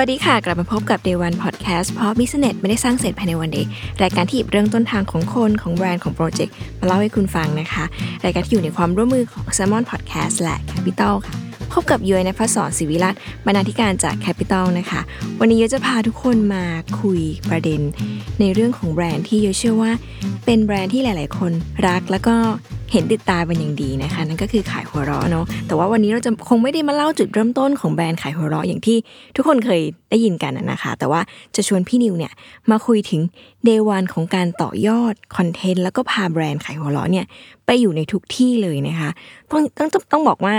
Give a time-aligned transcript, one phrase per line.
[0.00, 3.66] วัสดีค่ะ กลับมาพบกับ Day One Podcast เพราะ Business ไม่ได้สร้างเสร็จภายในวันเดียว
[4.02, 7.84] รายการที่หยิบเรื่องต้นทางของคนของแบรนด์ของโปรเจกต์มาเล่าให้คุณฟังนะคะ
[8.24, 13.14] รายการที่อยู่ในความร่วมมือของ s ซ l m o n Podcast และ Capital ค่ะ พบกับย้อยนภศรศิวิราช
[13.46, 15.00] บรรณาธิการจาก Capital นะคะ
[15.40, 16.64] วันนี้ย้อยจะพาทุกคนมา
[17.00, 17.80] คุยประเด็น
[18.40, 19.92] ในเรื่องของแบรนด์ที่ย้อยเชื่อว่า
[20.44, 21.52] เป็นแบรนด์ที่หลาย ๆ คน
[21.86, 22.34] รักแล้วก็
[22.92, 28.96] เห็นติดตาเป็นอย่างดีนะคะ นั่นก็คือขายหัวเราะเนาะแต่ว่าวันนี้เราจะคงไม่ได้มาเล่าจุดเริ่มต้นของแบรนด์ขายหัวเราะอย่างที่
[29.36, 31.20] ทุกคนเคยได้ยินกันนะนะคะ แต่ว่า
[31.56, 32.32] จะชวนพี่นิวเนี่ย
[32.70, 33.20] มาคุยถึง
[33.64, 37.26] เดวันของการต่อยอดคอนเทนต์แล้วก็พาแบรนด์ขายหัวเราะเนี่ย
[37.66, 39.10] ไปอยู่ในทุกที่เลยนะคะ
[39.50, 40.54] ต้องต้องต้องบอกว่า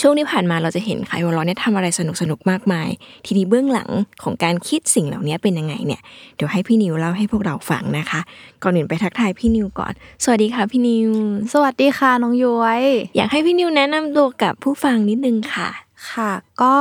[0.00, 2.88] ช่วงที่ผ่านมาเราจะเห็นขายหัวเราะเนี่ยทำอะไรสนุกสนุกมากมาย
[3.26, 3.90] ทีนี้เบื้องหลัง
[4.22, 6.00] ของการคิดสิ่งเหล่านี้เป็นยังไงเนี่ย
[6.36, 8.20] เดี๋ยวให้พี่นิวเล่าให้พวกเราฟังนะคะ
[8.62, 9.92] ก่อนอื่นไปทักทายพี่นิวก่อน
[10.24, 11.10] สวัสดีค่ะพี่นิว
[11.52, 12.80] สวัสดีค่ะน้องย้อย
[13.16, 15.68] อยากให้พี่นิวแนะนำตัวกับผู้ฟังนิดนึงค่ะ
[16.10, 16.32] ค่ะ
[16.62, 16.72] ก็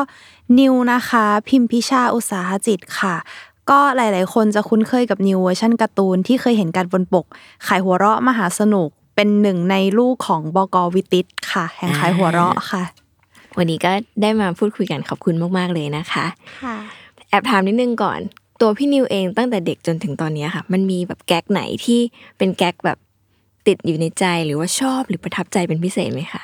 [0.59, 3.15] นิวนะคะ พิมพ์พิชาอุตสาหจิตค่ะ
[3.69, 7.25] ก็หลาย ๆ คนจะคุ้นเคยกับนิวเวอร์ชันการ์ตูนที่เคยเห็นกันบนปก
[7.67, 12.83] ขายหัวเราะมหาสนุกเป็นหนึ่งในลูกของบกวิธิตค่ะ แห่งขายหัวเราะค่ะ
[13.57, 13.91] วันนี้ก็
[14.21, 16.25] ได้มาพูดคุยกันขอบคุณมากๆเลยนะคะ
[16.63, 16.77] ค่ะ
[17.29, 18.19] แอบถามนิดนึงก่อน
[18.61, 21.99] ตัวพี่นิวเองตั้งแต่เด็กจนถึงตอนนี้ค่ะ มันมีแบบแก๊กไหนที่
[22.37, 22.97] เป็นแก๊กแบบ
[23.67, 26.43] ติดอยู่ในใจหรือว่าชอบหรือประทับใจเป็นพิเศษไหมคะ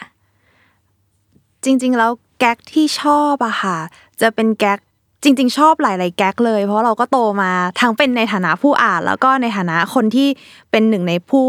[1.64, 3.77] จริง ๆ แล้วแก๊กที่ชอบอะค่ะ
[4.22, 4.80] จะเป็นแก๊ก
[5.23, 10.27] จริง ๆ ชอบหลาย ๆ แก๊กเลย เพราะเราก็โตมาทั้งเป็นในฐานะผู้อ่าน แล้วก็ในฐานะคนที่
[10.72, 11.45] เป็นหนึ่งในผู้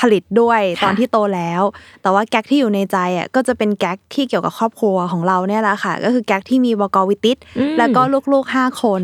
[0.00, 1.62] ผลิตด้วยค่ะตอนที่โตแล้ว
[2.02, 8.02] แต่ว่าแก๊กที่อยู่ในใจอะก็จะเป็นแก๊กที่เกี่ยวกับครอบครัวของเราเนี่ยแหละค่ะ ก็คือแก๊กที่มีบกวิติตอืมแล้วก็
[8.32, 9.02] ลูกๆห้าคน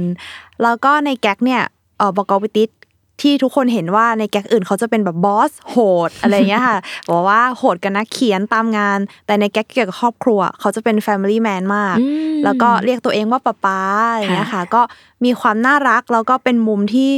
[0.62, 1.62] แล้วก็ในแก๊กเนี่ย
[1.98, 2.70] เออบกวิติต
[3.22, 5.76] ที่ทุกคนเห็นว่าในแก๊กอื่นเขาจะเป็นแบบบอสโห
[6.08, 13.80] ดอะไรเงี้ยค่ะบอกว่าโหดกันนักเขียนตามงาน แต่ในแก๊กเกี่ยวกับครอบครัว เขาจะเป็น Family Man มากอืมแล้วก็เรียกตัวเองว่าป๊าป๊า
[14.12, 14.82] อะไรเงี้ยค่ะ ก็
[15.24, 17.10] มีความน่ารักแล้วก็เป็นมุมที่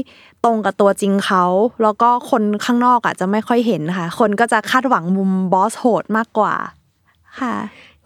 [0.45, 1.45] ตรงกับตัวจริงเขา
[1.83, 6.55] แล้วก็คนข้างนอกอะจะไม่ค่อยเห็นค่ะ คนก็จะคาดหวังมุมบอสโหดมากกว่า
[7.41, 7.55] ค่ะ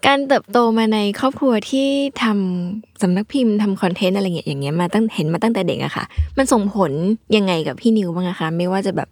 [0.05, 1.87] การเติบโตมาในครอบครัวที่
[2.23, 6.05] ทำสำนักพิมพ์ทำคอนเทนต์อะไรเงี้ยอย่างเงี้ยมาตั้งเห็นมาตั้งแต่เด็กอะค่ะ
[6.37, 6.91] มันส่งผล
[7.35, 9.09] ยังไงกับพี่นิวบ้างอะคะไม่ว่าจะแบบ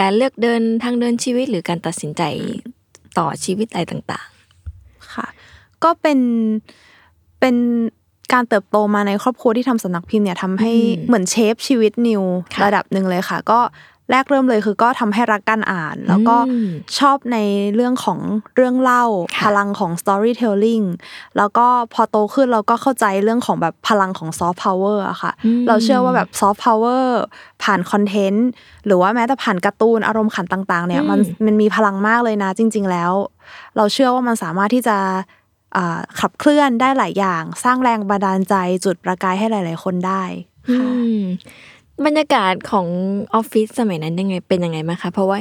[0.00, 2.22] การเลือกเดินทางเดินชีวิตหรือการตัดสินใจ
[3.18, 4.28] ต่อชีวิตอะไรต่าง
[5.14, 5.26] ค่ะ
[5.84, 6.18] ก็เป็น
[7.40, 7.56] เป็น
[8.32, 10.72] การเติบโตมาในครอบครัวที่ทำสำนักพิมพ์เนี่ยทำให้
[11.06, 12.22] เหมือนเชฟชีวิตนิว
[12.54, 13.60] ค่ะระดับหนึ่งเลยค่ะ ก็
[14.12, 16.68] แรกเริ่มเลยคือก็ทำให้รักการอ่าน แล้วก็อืม
[16.98, 17.38] ชอบใน
[17.74, 18.18] เรื่องของ
[18.56, 19.04] เรื่องเล่า
[19.36, 20.86] ค่ะพลังของ storytelling
[21.36, 27.04] แล้วก็พอโตขึ้นเราก็เข้าใจเรื่องของแบบพลังของ soft power อะค่ะอืมเราเชื่อว่าแบบ soft power
[27.62, 28.48] ผ่านคอนเทนต์
[28.86, 33.12] หรือว่าแม้แต่ผ่านการ์ตูนอารมณ์ขันต่าง ๆ เนี่ยมันมันมีพลังมากเลยนะจริง ๆ แล้ว
[33.76, 35.16] เราเชื่อว่ามันสามารถที่จะอ่า
[36.20, 41.22] ขับเคลื่อนได้หลายอย่าง สร้างแรงบันดาลใจจุดประกายให้หลาย ๆ คนได้ๆอืค่ะม
[42.06, 42.86] บรรยากาศของ
[43.34, 45.38] ออฟฟิศสมัยนั้นยังไงเป็นยังไงบ้างคะเพราะว่า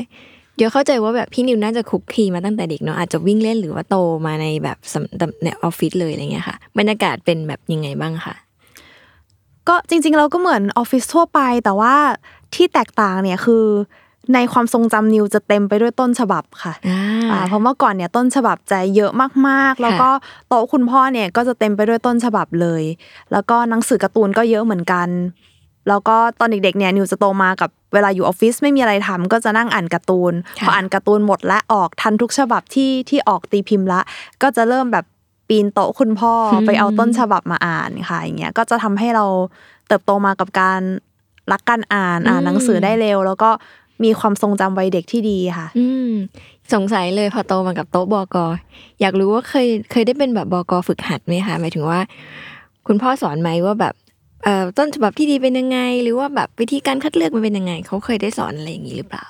[0.56, 3.96] เดี๋ยวเข้าใจว่าแบบพี่นิวน่าจะคุกคีมาตั้งแต่เด็กเนาะอาจจะวิ่งเล่นหรือว่าโต
[4.26, 8.36] มาในแบบสำเนี่ยออฟฟิศเลยอะไรเงี้ยค่ะ บรรยากาศเป็นแบบยังไงบ้างคะ
[9.68, 11.96] ก็จริง ๆ เราก็เหมือนออฟฟิศทั่วไป แต่ว่า
[12.56, 13.66] ที่แตกต่างเนี่ยคือ
[14.34, 17.00] ในความทรงจำนิวจะเต็มไปด้วยต้นฉบับค่ะอ่า
[17.32, 19.12] อ่าเพราะเมื่อก่อนเนี่ยต้นฉบับจะเยอะ
[19.48, 20.10] มากๆ แล้วก็
[20.50, 22.84] โต๊ะคุณพ่อเนี่ยก็จะเต็มไปด้วยต้นฉบับเลย
[23.32, 25.10] แล้วก็หนังสือการ์ตูนก็เยอะเหมือนกัน
[25.88, 34.02] แล้วก็ตอนเด็กๆเนี่ยนิวจะโตมากับเวลาอยู่ออฟฟิศไม่มีอะไรทำก็จะนั่งอ่านการ์ตูนค่ะพออ่านการ์ตูนหมดและออกทันทุกฉบับที่ที่ออกตีพิมพ์ละ
[34.42, 35.06] ก็จะเริ่มแบบ
[35.50, 39.26] ปีนโต๊ะคุณพ่ออไปเอาต้นฉบับมาอ่านค่ะอย่างเงี้ยก็จะทำให้เรา
[39.88, 40.82] เติบโตมากับการ
[41.52, 43.50] รักการอ่านอ่านหนังสือได้เร็ว แล้วก็
[44.04, 46.12] มีความทรงจำวัยเด็กที่ดีค่ะ อืม
[46.74, 48.48] สงสัยเลยพอโตมากับโต๊ะบอกอ
[49.02, 52.00] อยากรู้ว่าเคยเคยได้เป็นแบบบอกอฝึกหัดไหมคะหมายถึงว่า
[52.88, 53.94] คุณพ่อสอนไหมว่าแบบ
[54.44, 59.26] เอ่อต้นฉบับที่ดีเป็นยังไง หรือว่าแบบวิธีการคัดเลือกมันเป็นยังไง เขาเคยได้สอนอะไรอย่างนี้หรือเปล่า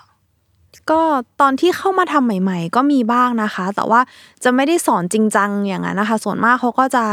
[0.92, 1.02] ก็
[1.42, 4.02] ตอนที่เข้ามาทำใหม่ ๆ ก็มีบ้างนะคะ แต่ว่า
[4.44, 7.06] จะไม่ได้สอนจริงจังอย่างนั้นนะคะ ส่วนมากเขาก็จะ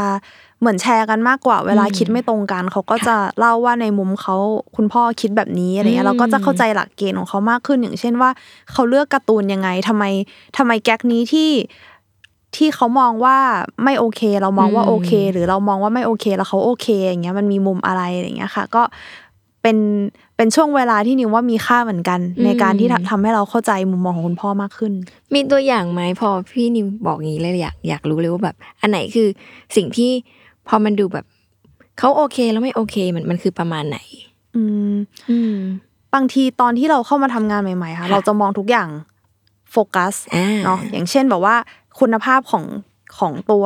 [0.59, 4.35] เหมือนแชร์กันมากกว่า เวลาอืมคิดไม่ตรงกันเขาก็จะเล่าว่าในมุมเขา
[4.75, 8.29] คุณพ่อคิดแบบนี้อะไรเงี้อืยมเราก็จะเข้าใจหลักเกณฑ์ของเขามากขึ้นอย่างเช่นว่า
[8.71, 10.03] เขาเลือกการ์ตูนยังไงทำไม
[10.57, 11.51] ทำไมแก๊กนี้ที่
[12.55, 13.37] ที่เขามองว่า
[13.83, 19.81] ไม่โอเค เรามองว่าโอเค หรือเรามองว่าไม่โอเคแล้วเขาโอเค อย่างเงี้ยมันมีมุมอะไรอะไรเงี้ยค่ะ ก็เเป็น
[20.37, 24.93] เป็นช่วงเวลาที่นิวว่ามีค่าเหมือนกัน ในการที่ทำให้เราเข้าใจมุมมองของคุณพ่อมากขึ้น
[25.33, 29.27] มีตัวอย่างไหมพอพี่นิวบอกงี้เลยอยากอยากรู้เลยว่าแบบ อันไหนคือ
[29.75, 30.11] สิ่งที่
[30.67, 31.25] พอมันดูแบบ
[31.99, 33.97] เขาโอเคแล้วไม่โอเคมันมันคือประมาณไหน
[34.55, 34.63] อื
[34.93, 34.95] ม
[35.29, 35.55] อืม
[36.13, 38.89] บางทีตอนที่เราเข้ามาทำงานใหม่ๆค่ะค่ะเราจะมองทุกอย่าง
[39.71, 41.55] โฟกัสอ่าเนาะอย่างเช่นแบบว่า
[41.99, 42.65] คุณภาพของ
[43.17, 43.65] ของตัว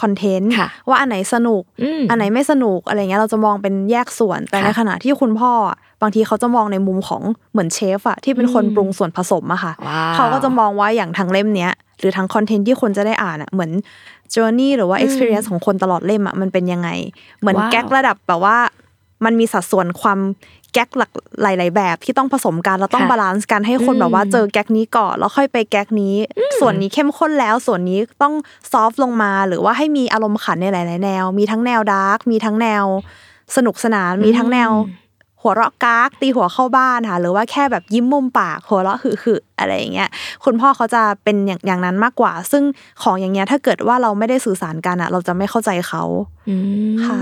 [0.00, 7.22] คอนเทนต์ค่ะว่าอันไหนสนุกอืมอันไหนไม่สนุกอะไรเงี้ยเราจะมองเป็นแยกส่วน แต่ค่ะในขณะที่คุณพ่ออะบางทีเขาจะมองในมุมของ
[7.52, 13.70] เหมือนเชฟอะที่เป็นคนอืมปรุงส่วนผสมอะค่ะว้าวเขาก็จะมองว่าอย่างทางเล่มเนี้ยหรือทางคอนเทนต์ที่คนจะได้อ่านอะเหมือน
[14.34, 16.88] journey หรือว่า experience ของคนตลอดเล่มอะมันเป็นยังไง
[17.40, 18.58] เหมือนว้าวแก๊กระดับแบบว่า
[19.24, 20.18] มันมีสัดส่วนความ
[20.72, 21.10] แก๊กหลาก
[21.42, 26.14] หลายๆแบบที่ต้องผสมกันเราต้องค่ะ balance กันให้คนอืมแบบว่าเจอแก๊กนี้ก่อนแล้วค่อยไปแก๊กนี้
[26.60, 28.34] ส่วนนี้เข้มข้นแล้ว ส่วนนี้ต้อง
[28.72, 32.84] soft ลงมา หรือว่าให้มีอารมณ์ขันในหลาย ๆ แนว มีทั้งแนว dark มีทั้งแนว
[33.56, 34.70] สนุกสนานมีทั้งแนว
[35.42, 40.08] หัวเราะกากตีหัวเข้าบ้านค่ะหรือว่าแค่แบบยิ้มมุมปากหัวเราะหึ่ๆอะไรอย่างเงี้ย
[40.44, 42.62] คุณพ่อเขาจะเป็นอย่างอย่างนั้นมากกว่า ซึ่ง
[43.02, 46.02] ของอย่างเงี้ยถ้าเกิดว่าเราไม่ได้สื่อสารกันอะเราจะไม่เข้าใจเขา
[46.48, 46.56] อื
[46.90, 47.20] มค่ะ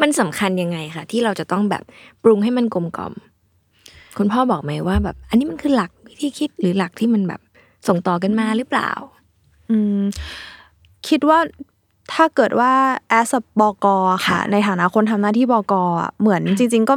[0.00, 1.82] มันสำคัญยังไงคะที่เราจะต้องแบบ
[2.22, 3.12] ปรุงให้มันกลมกล่อม
[4.18, 7.40] คุณพ่อบอกไหมว่าแบบ อันนี้มันคือหลักวิธีคิดหรือหลักที่มันแบบ
[7.88, 8.90] ส่งต่อกันมาหรือเปล่า
[9.70, 10.00] อืม
[11.08, 11.38] คิดว่า
[12.12, 12.72] ถ้าเกิดว่า
[13.08, 13.96] แอสบอกอ
[14.26, 15.82] ค่ะ ในฐานะคนทำหน้าที่บอกอ
[16.20, 16.94] เหมือนจริง ๆ ก็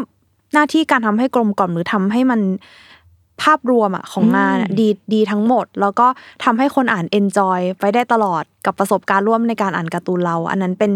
[0.53, 2.39] หน้าที่การทำให้กลมกล่อมหรือทำให้มัน
[3.43, 6.07] ภาพรวมอะของงานอะอืมดีดีทั้งหมด แล้วก็
[6.43, 10.93] ทำให้คนอ่าน enjoy ไปได้ตลอดกับประสบการณ์ร่วมในการอ่านการ์ตูนเรา อันนั้นเป็น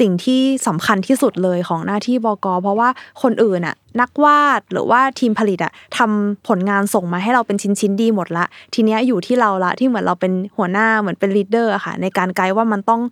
[0.00, 2.88] สิ่งที่สำคัญที่สุดเลยของหน้าที่บก เพราะว่า
[3.22, 8.44] คนอื่นอะนักวาดหรือว่าทีมผลิตอะทำผลงานส่งมาให้เราเป็นชิ้นๆดีหมดละ
[8.74, 13.02] ทีเนี้ยอยู่ที่เราละที่เหมือนเราเป็นหัวหน้าเหมือนเป็น leader อะค่ะ ในการไกด์ว่ามันต้อง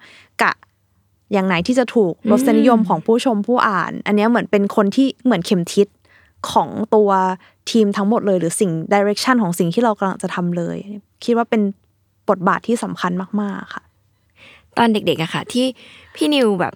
[0.42, 0.52] กะ
[1.32, 5.86] อย่างไหนที่จะถูกรสนิยมของผู้ชมผู้อ่าน อันเนี้ยเหมือนเป็นคนที่เหมือนเข็มทิศ
[6.50, 7.10] ของตัว
[7.70, 10.76] ทีมทั้งหมดเลย หรือสิ่ง direction ของสิ่งที่เรากำลังจะทำเลย
[11.24, 11.62] คิดว่าเป็น
[12.28, 13.82] บทบาทที่สำคัญมาก ๆ ค่ะ
[14.76, 15.66] ตอนเด็กๆอะค่ะ ที่
[16.14, 16.74] พี่นิวแบบ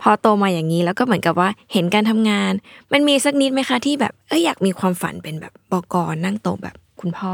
[0.00, 2.52] พอโตมาอย่างนี้แล้วก็เหมือนกับว่าเห็นการทำงาน
[2.92, 7.32] มันมีสักนิดไหมคะที่แบบเอ้ยอยากมีความฝันเป็นแบบบกนั่งโต๊ะแบบคุณพ่อ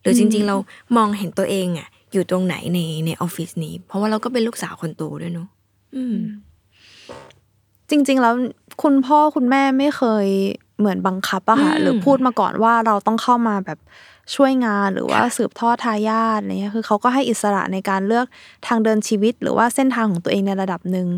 [0.00, 0.56] หรือจริง ๆ เรา
[0.96, 5.48] มองเห็นตัวเองอะอยู่ตรงไหนในในออฟฟิศนี้ เพราะว่าเราก็เป็นลูกสาวคนโตด้วยเนอะ
[5.96, 6.16] อืม
[7.90, 8.34] จริง ๆ แล้ว
[8.82, 10.26] คุณพ่อคุณแม่ไม่เคย
[10.78, 13.78] เหมือนบังคับอะค่ะอืมหรือพูดมาก่อนว่าเราต้องเข้ามาแบบ
[14.34, 18.26] ช่วยงานหรือว่าสืบทอดทายาทอะไรเงี้ยคือเขาก็ให้อิสระในการเลือก
[18.66, 21.08] ทางเดินชีวิต หรือว่าเส้นทางของตัวเองในระดับหนึ่ง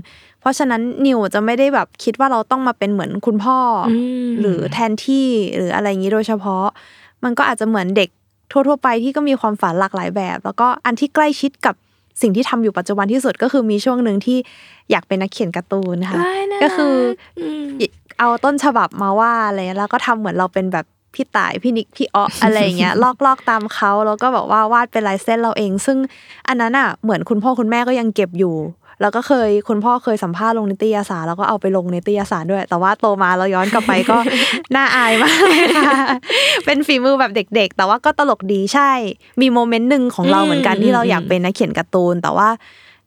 [0.40, 3.58] เพราะฉะนั้นนิวจะไม่ได้แบบคิดว่าเราต้องมาเป็นเหมือนคุณพ่อ
[3.88, 3.92] อ
[4.26, 5.26] มหรือแทนที่
[5.56, 6.64] หรืออะไรอย่างนี้โดยเฉพาะ
[7.24, 8.08] มันก็อาจจะเหมือนเด็ก
[8.50, 11.74] ทั่ว ๆ ไปที่ก็มีความฝันหลากหลายแบบ แล้วก็อันที่ใกล้ชิดกับ
[12.22, 14.38] สิ่งที่ทำอยู่ปัจจุบันที่สุดก็คือมีช่วงหนึ่งที่
[14.90, 16.94] อยากเป็นนักเขียนการ์ตูนค่ะว้ายน่าก็คือ
[17.42, 17.68] รัม
[18.18, 25.98] เอาต้นฉบับมาว่าอะไรเงี้ยแล้วก็ทำเหมือนเราเป็นแบบพี่ต่ายพี่นิกพี่อ๊ออะไรอย่างเงี้ยลอกลอกตามเขาแล้วก็แบบว่าวาดเป็นลายเส้นเราเอง ซึ่ง
[26.48, 28.56] อันนั้นอะเหมือนคุณพ่อคุณแม่ก็ยังเก็บอยู่
[29.00, 34.16] แล้วก็เคยคุณพ่อเคยสัมภาษณ์ลงนิตยสารแล้วก็เอาไปลงนิตยสารด้วย แต่ว่าโตมาเราย้อนกลับไปก็
[34.76, 35.92] น่าอายมากเลยค่ะ
[36.66, 38.90] เป็นฝีมือแบบเด็ก ๆ แต่ว่าก็ตลกดีใช่
[39.40, 42.48] มีโมเมนต์หนึ่งของเราเหมือนกันที่เราอยากเป็นนักเขียนการ์ตูน แต่ว่า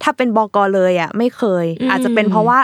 [0.03, 2.59] ถ้าเป็นบกเลยอะไม่เคย อาจจะเป็นเพราะว่า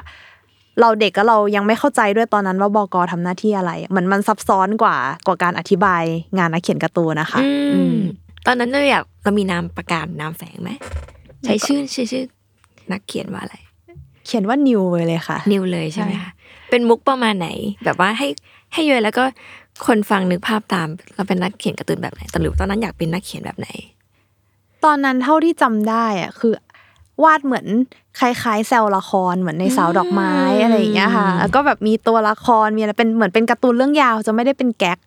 [0.81, 4.95] เราเด็กก็เรายังไม่เข้าใจด้วยตอนนั้นว่าบกทำหน้าที่อะไรเหมือนมันซับซ้อนกว่า
[5.27, 6.03] กว่าการอธิบาย
[6.37, 7.99] งานนักเขียนการ์ตูนนะคะอือืมม
[8.45, 10.71] ตอนนั้นเราอยากเรามีนามประกาศนามแฝงไหม
[11.45, 12.23] ใช้ชื่อชื่อชื่อ
[12.91, 13.55] นักเขียนว่าอะไร
[14.25, 16.31] เขียนว่านิวเลยค่ะ นิวเลยใช่ไหมใช่คะ
[16.69, 17.49] เป็นมุกประมาณไหน
[17.85, 18.27] แบบว่าให้
[18.73, 19.23] ให้เยอะแล้วก็
[19.85, 23.67] คนฟังนึกภาพตาม เราเป็นนักเขียนการ์ตูนแบบไหนตอนหรือตอนนั้นอยากเป็นนักเขียนแบบไหน
[24.85, 26.53] ตอนนั้นเท่าที่จำได้อะคือ
[27.23, 27.65] วาดเหมือน
[28.19, 34.97] คล้ายๆแซลละครเหมือนในสาวดอกไม้อืมอะไรอย่างเงี้ยค่ะ แล้วก็แบบมีตัวละครมีอะไรเป็นเหมือนเป็นการ์ตูนเรื่องยาวจะไม่ได้เป็นแก๊ก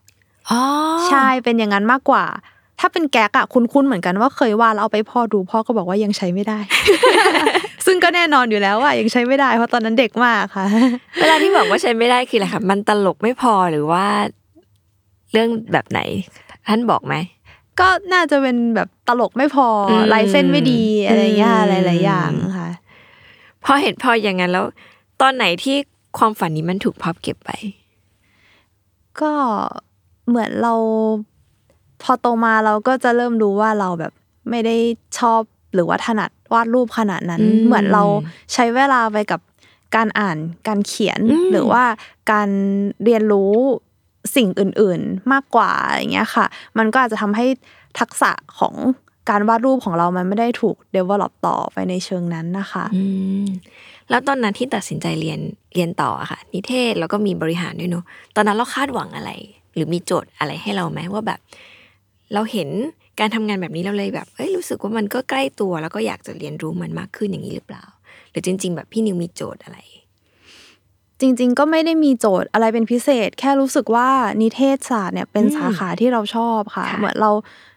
[0.50, 0.62] อ๋อ
[1.08, 2.24] ใช่เป็นอย่างนั้นมากกว่า
[2.80, 6.58] ถ้าเป็นแก๊กอะคุ้นๆเหมือนกันว่าเคยวาดแล้วเอาไปพ่อดูพ่อก็บอกว่ายังใช้ไม่ได้
[7.86, 10.66] ซึ่งก็แน่นอนอยู่แล้วว่ายังใช้ไม่ได้เพราะตอนนั้นเด็กมากค่ะ
[11.20, 14.04] เวลาที่บอกว่าใช้ไม่ได้คืออะไรคะมันตลกไม่พอหรือว่า
[15.32, 16.00] เรื่องแบบไหน
[16.68, 17.14] ท่านบอกไหม
[17.80, 22.68] ก็น่าจะเป็นแบบตลกไม่พออมลายเส้นไม่ดีอะไรอย่างเงี้ยอืมหลายๆอย่างค่ะ
[23.64, 24.66] พอเห็นพออย่างนั้นแล้ว
[25.20, 25.76] ตอนไหนที่
[26.18, 27.50] ความฝันนี้มันถูกพับเก็บไป
[29.20, 29.32] ก็
[30.28, 30.74] เหมือนเรา
[32.02, 34.12] พอโตมาเราก็จะเริ่มรู้ว่าเราแบบ
[34.50, 34.76] ไม่ได้
[35.18, 35.40] ชอบ
[35.74, 38.02] หรือว่าถนัดวาดรูปขนาดนั้นอืมเหมือนเรา
[38.52, 39.40] ใช้เวลาไปกับ
[39.96, 40.36] การอ่าน
[40.68, 41.84] การเขียนอืมหรือว่า
[42.32, 42.48] การ
[43.04, 43.54] เรียนรู้
[44.36, 46.46] สิ่งอื่นๆมากกว่าอย่างเงี้ยค่ะ
[46.78, 47.46] มันก็อาจจะทำให้
[47.98, 48.74] ทักษะของ
[49.30, 53.02] การวาดรูปของเรามันไม่ได้ถูก develop ต่อไปในเชิงนั้นนะคะอื
[54.10, 55.40] แล้วตอนนั้นที่ตัดสินใจเรียน
[55.74, 58.04] เรียนต่อค่ะ นิเทศแล้วก็มีบริหารด้วยเนอะ
[58.36, 59.30] ตอนนั้นเราคาดหวังอะไร
[59.74, 61.40] หรือมีโจทย์อะไรให้เราไหมว่าแบบ
[62.34, 62.68] เราเห็น
[63.20, 67.84] การทำงานแบบนี้เราเลยแบบเอ้ยรู้สึกว่ามันก็ใกล้ตัวแล้วก็อยากจะเรียนรู้มันมากขึ้นอย่างนี้หรือเปล่า
[68.30, 69.78] หรือจริง ๆ แบบพี่นิวมีโจทย์อะไร
[71.20, 74.08] จริง ๆ ก็ไม่ได้มีโจทย์อะไรเป็นพิเศษ แค่รู้สึกว่า
[74.40, 77.30] นิเทศศาสตร์เนี่ยเป็นอืมสาขาที่เราชอบค่ะค่ะ เหมือนเรา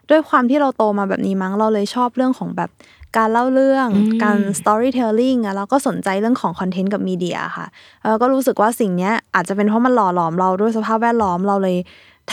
[0.09, 2.69] ด้วยความที่เราโตมาแบบนี้มั้งเราเลยชอบเรื่องของแบบ
[3.17, 7.67] การเล่าเรื่องอืมการ storytelling อะแล้วก็สนใจเรื่องของคอนเทนต์กับมีเดียค่ะ
[8.09, 11.77] แล้วก็รู้สึกว่าสิ่งเนี้ยอาจจะเป็นเพราะมันหล่อหลอมเราด้วยสภาพแวดล้อมเราเลย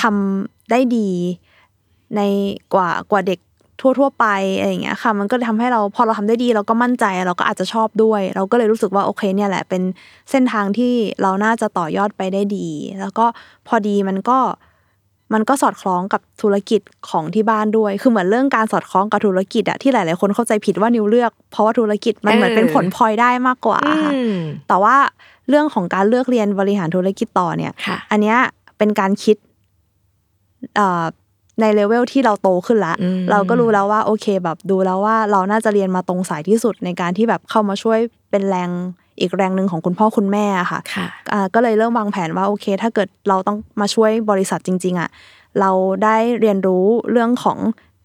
[0.01, 1.09] ทำได้ดี
[2.17, 2.21] ใน
[2.75, 3.39] กว่ากว่าเด็ก
[3.81, 4.27] ทั่ว ๆ ไป
[4.59, 9.83] อะไรอย่างเงี้ยค่ะ มันก็เลยทำให้เราพอเราทำได้ดี เราก็มั่นใจเราก็อาจจะชอบด้วย เราก็เลยรู้สึกว่าโอเคเนี่ยแหละเป็น
[10.31, 12.69] เส้นทางที่เราน่าจะต่อยอดไปได้ดี
[13.01, 13.27] แล้วก็
[13.69, 14.39] พอดีมันก็
[15.35, 24.35] มันก็สอดคล้องกับธุรกิจของที่บ้านด้วย คือเหมือนเรื่องการสอดคล้องกับธุรกิจอะที่หลาย ๆ คนเข้าใจผิดว่านิวเลือก เพราะว่าธุรกิจมันเหมือนเป็นผลพลอยได้มากกว่าค่ะอืม
[24.69, 24.97] แต่ว่า
[25.49, 28.39] เรื่องของการเลือกเรียนบริหารธุรกิจต่อเนี่ยค่ะอันเนี้ย
[28.79, 29.37] เป็นการคิด
[30.77, 31.05] เอ่อ
[31.61, 37.99] ในเลเวลที่เราโตขึ้นละอืมเราก็รู้แล้วว่าโอเคแบบดูแล้วว่าเราน่าจะเรียนมาตรงสายที่สุดในการที่แบบเข้ามาช่วย
[38.31, 38.71] เป็นแรง
[39.21, 45.11] อีกแรงหนึ่งของคุณพ่อคุณแม่อะค่ะค่ะอ่าก็เลยเริ่มวางแผนว่าโอเค ถ้าเกิดเราต้องมาช่วยบริษัทจริง ๆอะ
[45.61, 45.71] เรา
[46.05, 47.59] ได้เรียนรู้เรื่องของ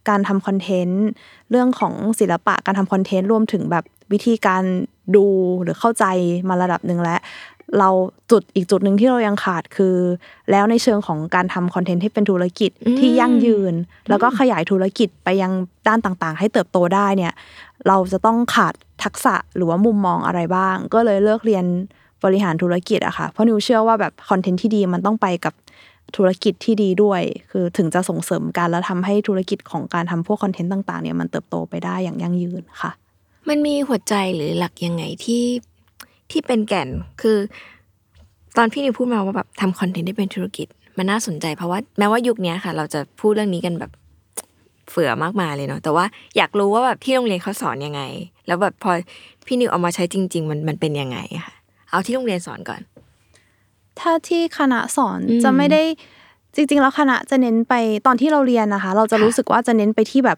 [0.10, 1.06] การทำคอนเทนต์
[1.52, 4.64] เรื่องของศิลปะการทำคอนเทนต์รวมถึงแบบวิธีการ
[5.16, 5.26] ดู
[5.62, 6.06] หรือเข้าใจ
[6.50, 7.20] มาระดับหนึ่งแล้ว
[7.80, 7.90] เรา
[8.32, 9.96] จุดอีกจุดหนึ่งที่เรายังขาดคือ
[10.52, 13.74] แล้วในเชิงของการทำคอนเทนต์ให้เป็นธุรกิจอืมที่ยั่งยืน
[14.10, 15.52] แล้วก็ขยายธุรกิจไปยัง
[15.88, 17.34] ด้านต่างๆ ให้เติบโตได้เนี่ย
[17.88, 21.66] เราจะต้องขาดทักษะหรือว่ามุมมองอะไรบ้าง ก็เลยเลือกเรียน
[22.24, 25.54] บริหารธุรกิจอะค่ะเพราะนิวเชื่อว่าแบบคอนเทนต์ที่ดีมันต้องไปกับ
[26.16, 32.92] ธุรกิจที่ดีด้วย คือถึงจะส่งเสริมกันแล้วทำให้ธุรกิจของการทำพวกคอนเทนต์ต่างๆเนี่ยมันเติบโตไปได้อย่างยั่งยืนค่ะ
[33.50, 35.44] มันมีหัวใจหรือหลักยังไงที่
[36.32, 36.90] ที่เป็นแก่น
[37.22, 37.38] คือ
[38.58, 40.68] ตอนพี่นิวพูดมาว่าแบบทำคอนเทนต์ได้เป็นธุรกิจ
[40.98, 43.92] มันน่าสนใจเพราะว่าแม้ว่ายุคเนี้ยค่ะ เราจะพูดเรื่องนี้กันแบบ
[44.92, 46.06] เฟื่อมากมายเลยเนาะแต่ว่า
[46.38, 48.02] อยากรู้ว่าแบบที่โรงเรียนเขาสอนยังไง
[48.48, 48.92] แล้วแบบพอ
[49.46, 51.56] พี่นิวเอามาใช้จริง ๆ มันมันเป็นยังไงอะค่ะ
[51.90, 52.82] เอาที่โรงเรียนสอนก่อน
[54.00, 55.82] ถ้าที่คณะสอนอืมจะไม่ได้
[56.56, 57.74] จริงๆแล้วคณะจะเน้นไป
[58.06, 60.38] ตอนที่เราเรียนนะคะ เราจะค่ะรู้สึกว่าจะเน้นไปที่แบบ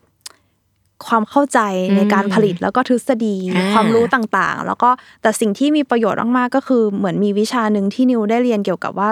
[1.06, 1.60] ความเข้าใจ
[1.96, 4.90] ในการผลิตแล้วก็ทฤษฎีอ่าความรู้ต่างๆ แล้วก็
[5.22, 9.12] แต่สิ่งที่มีประโยชน์มากๆก็คือเหมือนมีวิชาหนึ่งที่นิวได้เรียนเกี่ยวกับว่า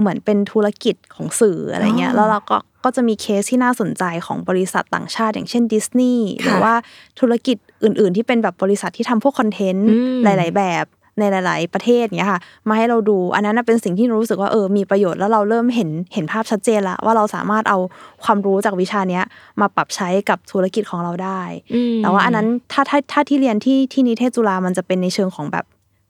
[0.00, 6.74] เหมือนเป็นธุรกิจของสื่ออะไรเงี้ยแล้วเราก็ก็จะมีเคสที่น่าสนใจของบริษัทต่างชาติ อย่างเช่นดิสนีย์หรือว่า
[7.20, 10.84] ธุรกิจอื่น ๆ ที่เป็นแบบบริษัทที่ทำพวกคอนเทนต์อืมหลาย ๆ แบบ
[11.18, 17.78] ในหลาย ๆ ประเทศเนี้ยค่ะ มาให้เราดู อันนั้นนะเป็นสิ่งที่รู้สึกว่าเออมีประโยชน์แล้วเราเริ่มเห็นเห็นภาพชัดเจนละว่าเราสามารถเอา
[18.24, 19.24] ความรู้จากวิชาเนี้ย
[19.60, 21.42] มาปรับใช้กับธุรกิจของเราได้
[21.74, 25.64] อืมแต่ว่าอันนั้นถ้าถ้าถ้าที่เรียนที่ที่นิเทศจุฬามันจะเป็นในเชิงของแบบ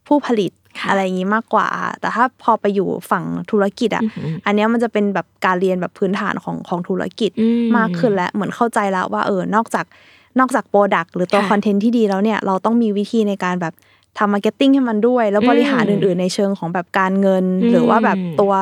[0.06, 1.68] ผู้ผลิตค่ะอะไรอย่างนี้มากกว่า
[2.00, 9.86] แต่ถ้าพอไปอยู่ฝั่งธุรกิจอะอือหืออันเนี้ยมันจะเป็นแบบการเรียนแบบพื้นฐานของของธุรกิจอืมมากขึ้นแล้ว เหมือนเข้าใจแล้วว่าเออนอกจาก
[10.38, 13.74] นอกจาก product หรือตัวค่ะคอนเทนต์ที่ดีแล้วเนี่ย เราต้องมีวิธีในการแบบ
[14.18, 18.52] ทำ marketing ให้มันด้วย แล้วบริหารอืมอื่น ๆ ในเชิงของแบบการเงินอืมหรือว่าแบบตัว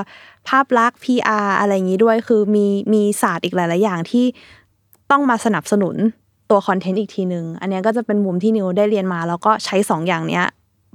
[0.48, 4.24] ภาพลักษณ์ PR อะไรอย่างนี้ด้วย คือมีมีศาสตร์อีกหลาย ๆ อย่างที่
[5.10, 5.96] ต้องมาสนับสนุน
[6.50, 10.44] ตัวคอนเทนต์อีกทีหนึ่งอันเนี้ยก็จะเป็นมุมที่นิวได้เรียนมา แล้วก็ใช้สองอย่างเนี้ย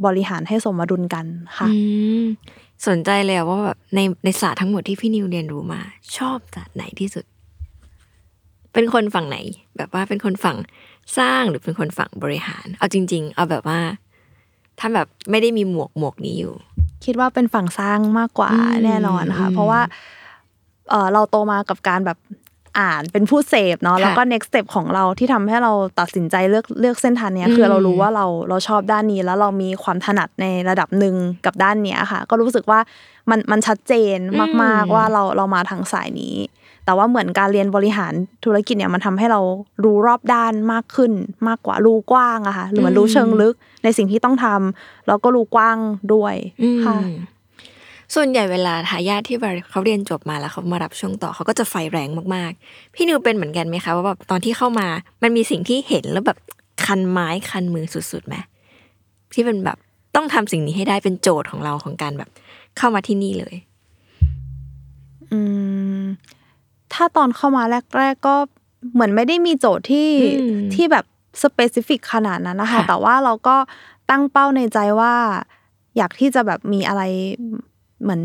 [0.05, 1.25] บริหารให้สมดุลกัน
[1.57, 1.73] ค่ะอื
[2.21, 2.23] ม
[2.87, 5.81] สนใจเลยอะว่าแบบในในศาสตร์ทั้งหมดที่พี่นิวเรียนรู้มา
[6.17, 7.25] ชอบศาสตร์ไหนที่สุด
[8.73, 9.37] เป็นคนฝั่งไหน
[9.77, 10.57] แบบว่าเป็นคนฝั่ง
[11.17, 13.79] สร้างหรือเป็นคนฝั่งบริหาร เอาจริง ๆ เอาแบบว่า
[14.79, 16.53] ถ้าแบบไม่ได้มีหมวกหมวกนี้อยู่
[17.05, 19.81] คิดว่าเป็นฝั่งสร้างมากกว่าอืมแน่นอนค่ะอืมเพราะว่า
[20.89, 22.17] เออเราโตมากับการแบบ
[22.79, 31.15] อ่านเป็นผู้เสพเนาะค่ะแล้วก็ next step ของเราที่ทำให้เราตัดสินใจเลือกเลือกเส้นทางเนี้ยอืมคือเรารู้ว่าเราเราชอบด้านนี้ แล้วเรามีความถนัดในระดับหนึ่ง
[31.45, 32.79] กับด้านเนี้ยค่ะ ก็รู้สึกว่า
[33.29, 34.17] มันมันชัดเจน
[34.63, 36.35] มาก ๆว่าเราเรามาทางสายนี้
[36.87, 38.13] แต่ว่าเหมือนการเรียนบริหาร
[38.45, 39.39] ธุรกิจเนี่ยมันทำให้เรา
[39.83, 41.11] รู้รอบด้านมากขึ้น
[41.47, 45.77] มากกว่ารู้กว้างอะค่ะหรือมันรู้เชิงลึกในสิ่งที่ต้องทำแล้วก็รู้กว้าง
[46.13, 46.97] ด้วยอืมค่ะ
[48.15, 49.37] ส่วนใหญ่เวลาทายาทที่
[49.69, 54.87] เขาเรียนจบมาแล้วเขามารับช่วงต่อเขาก็จะไฟแรงมากๆ พี่นิวเป็นเหมือนกันไหมคะว่าแบบตอนที่เข้ามา
[55.23, 56.37] มันมีสิ่งที่เห็นแล้วแบบ
[56.85, 58.35] คันไม้คันมือสุดๆไหม
[59.33, 59.77] ที่เป็นแบบ
[60.15, 62.29] ต้องทำสิ่งนี้ให้ได้เป็นโจทย์ของเราของการแบบ
[62.77, 63.55] เข้ามาที่นี่เลย
[65.31, 65.39] อื
[66.01, 66.03] ม
[66.93, 67.63] ถ้าตอนเข้ามา
[67.97, 68.35] แรก ๆ ก็
[68.93, 71.05] เหมือนไม่ได้มีโจทย์ที่อืมที่แบบ
[71.43, 73.55] สเปซิฟิกขนาดนั้นนะคะค่ะแต่ว่าเราก็
[74.09, 75.13] ตั้งเป้าในใจว่า
[75.97, 77.01] อยากที่จะแบบมีอะไร
[78.01, 78.23] เหมือน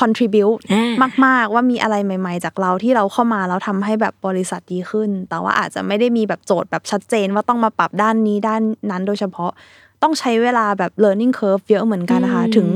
[0.00, 9.50] contribute อ่ามาก ๆ ว่ามีอะไรใหม่ ๆ จากเราที่เราเข้ามาแล้วทำให้แบบบริษัทดีขึ้น แต่ว่าอาจจะไม่ได้มีแบบโจทย์แบบชัดเจนว่าต้องมาปรับด้านนี้ด้านนั้นโดยเฉพาะ
[10.02, 12.66] ต้องใช้เวลาแบบ learning curve เยอะเหมือนกันนะคะ ถึง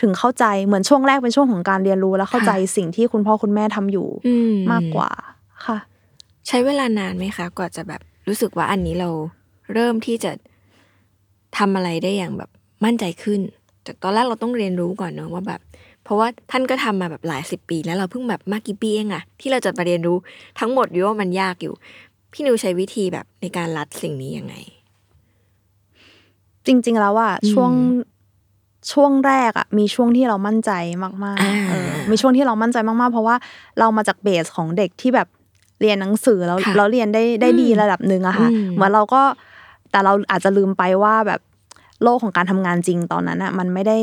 [0.00, 4.34] ถึงเข้าใจเหมือนช่วงแรกเป็นช่วงของการเรียนรู้แล้วเข้าใจสิ่งที่คุณพ่อคุณแม่ทำอยู่อื
[4.72, 5.10] มากกว่า
[5.66, 5.78] ค่ะ
[6.48, 9.10] ใช้เวลานานไหมคะ กว่าจะแบบรู้สึกว่าอันนี้เรา
[9.74, 10.32] เริ่มที่จะ
[11.58, 12.50] ทำอะไรได้อย่างแบบ
[12.84, 13.40] มั่นใจขึ้น
[13.86, 15.60] จากตอนแรกเราต้องเรียนรู้ก่อนเนอะว่าแบบ
[16.04, 20.16] เพราะว่าท่านก็ทำมาแบบหลายสิบปี แล้วเราเพิ่งแบบมากี่ปีเองอะที่เราจะมาเรียนรู้
[20.60, 21.74] ทั้งหมดอยู่ว่ามันยากอยู่
[22.32, 24.54] พี่นิวใช้วิธีแบบในการรัดสิ่งนี้ยังไง
[26.68, 27.72] จริง ๆ แล้วว่าอืมช่วง
[28.92, 30.70] ช่วงแรกอะมีช่วงที่เรามั่นใจ
[31.02, 33.36] มากอ่าๆเออมีช่วงที่เรามั่นใจมากๆ เพราะว่า
[33.78, 35.28] เรามาจากเบสของเด็กที่แบบ
[35.80, 39.22] เรียนหนังสือแล้วค่ะแล้วเรียนได้ได้ดีระดับหนึ่งอะค่ะอืมเหมือนเราก็
[39.90, 41.40] แต่เราอาจจะลืมไปว่าแบบ
[42.02, 43.98] โลกของการทำงานจริงตอนนั้นอะมันไม่ได้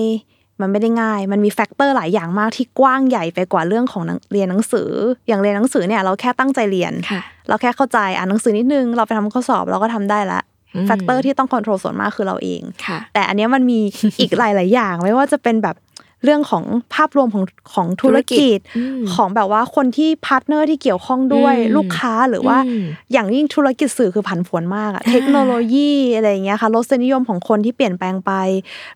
[0.62, 4.90] มันไม่ได้ง่าย มันมีแฟกเตอร์หลายอย่างมากที่กว้างใหญ่ไปกว่าเรื่องของหนังเรียนหนังสือ
[5.28, 10.55] อย่างเรียนหนังสือเนี่ยเราแค่ตั้งใจเรียนค่ะเราแค่เข้าใจอ่านหนังสือนิดนึง เราไปทำข้อสอบเราก็ทำได้ละอืม
[10.88, 13.80] factor ที่ต้อง control ส่วนมากคือเราเองค่ะแต่อันเนี้ยมันมี
[14.20, 15.78] อีกหลาย ๆ อย่างไม่ว่าจะเป็นแบบ
[16.24, 16.64] เรื่องของ
[16.94, 28.32] ภาพรวมของของธุรกิจอืมของแบบว่าคนที่ partner ที่เกี่ยวข้องด้วยอืมลูกค้าหรือว่าอืมอย่างยิ่งธุรกิจสื่อคือผันผวนมากอะเทคโนโลยีอะไรอย่างเงี้ยค่ะรสนิยมของคนที่เปลี่ยนแปลงไป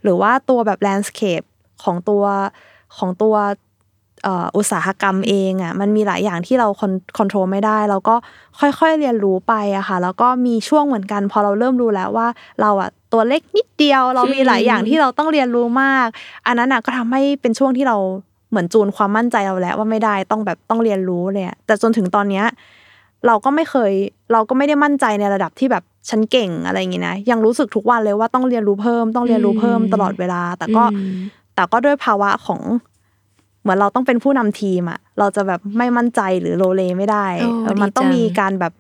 [0.04, 1.42] หรือว่าตัวแบบ landscape
[1.84, 2.24] ของตัว
[2.98, 3.36] ของตัว
[3.68, 6.68] เอ่ออุตสาหกรรมเองอะมันมีหลายอย่างที่เรา
[7.18, 8.16] คอนโทรลไม่ได้ เราก็
[8.60, 12.28] ค่อยๆเรียนรู้ไปอะค่ะแล้วก็มีช่วงเหมือนกัน พอเราเริ่มรู้แล้วว่า
[12.62, 16.08] เราอะตัวเล็กนิดเดียว เรามีหลายอย่างที่เราต้องเรียนรู้มาก
[16.48, 17.98] อันนั้นอะก็ทำให้เป็นช่วงที่เรา
[18.50, 22.46] เหมือนจูนความมั่นใจเราแล้วว่าไม่ได้ต้องแบบต้องเรียนรู้เลยอะแต่จนถึงตอนเนี้ย
[23.28, 23.92] เราก็ไม่เคย
[24.34, 31.20] เราก็ไม่ได้มั่นใจในระดับที่แบบฉันเก่งอะไรอย่างงี้นะยังรู้สึกทุกวันเลยว่าต้องเรียนรู้เพิ่ม ต้องเรียนรู้เพิ่มตลอดเวลา แต่ก็อืม
[31.56, 32.62] แต่ก็ด้วยภาวะของ
[33.62, 38.74] เหมือนเราต้องเป็นผู้นำทีมอะเราจะแบบไม่มั่นใจหรือโลเลไม่ได้โอ้เออมันดีจังต้องมีการแบบ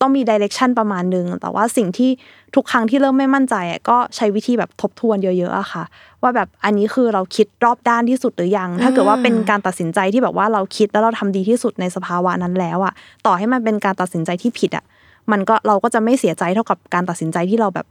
[0.00, 2.10] ต้องมีดิเรกชันประมาณนึง แต่ว่าสิ่งที่
[2.54, 5.84] ทุกครั้งที่เริ่มไม่มั่นใจอะก็ใช้วิธีแบบทบทวนเยอะๆอะค่ะ
[6.22, 12.92] ว่าแบบอันนี้คือเราคิดรอบด้านที่สุดหรือยัง ถ้าเกิดว่าเป็นการตัดสินใจที่แบบว่าเราคิดแล้วเราทำดีที่สุดในสภาวะนั้นแล้วอะ
[13.26, 14.84] ต่อให้มันเป็นการตัดสินใจที่ผิดอะ
[15.32, 17.86] มันก็เราก็จะไม่เสียใจเท่ากับการตัดสินใจที่เราแบบ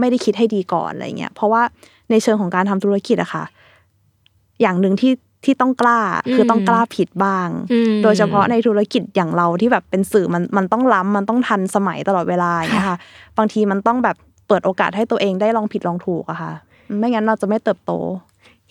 [0.00, 1.62] ไม่ได้คิดให้ดีก่อนอะไรเงี้ย เพราะว่า
[2.10, 3.44] ในเชิงของการทำธุรกิจอะค่ะ
[4.60, 5.12] อย่างหนึ่งที่
[5.44, 6.00] ที่ต้องกล้า
[6.34, 12.98] คือต้องกล้าผิดบ้างอืมโดยเฉพาะในธุรกิจอย่างเราที่แบบเป็นสื่อมันมันต้องล้ำมันต้องทันสมัยตลอดเวลาอย่างเงี้ยค่ะ
[13.38, 14.16] บางทีมันต้องแบบ
[14.48, 16.52] เปิดโอกาสให้ตัวเองได้ลองผิดลองถูกอะค่ะ
[16.98, 17.92] ไม่งั้นเราจะไม่เติบโต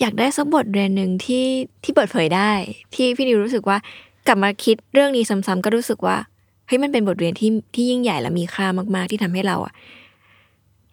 [0.01, 1.45] อยากได้สักบทเรียนหนึ่งที่
[1.83, 2.51] ที่เปิดเผยได้
[2.95, 3.77] ที่พี่นิวรู้สึกว่า
[4.27, 6.17] กลับมาคิดเรื่องนี้ซ้ำๆก็รู้สึกว่า
[6.67, 9.73] เฮ้ยมันเป็นบทเรียนที่ที่ยิ่งใหญ่และมีค่ามาก ๆ ที่ทำให้เราอะ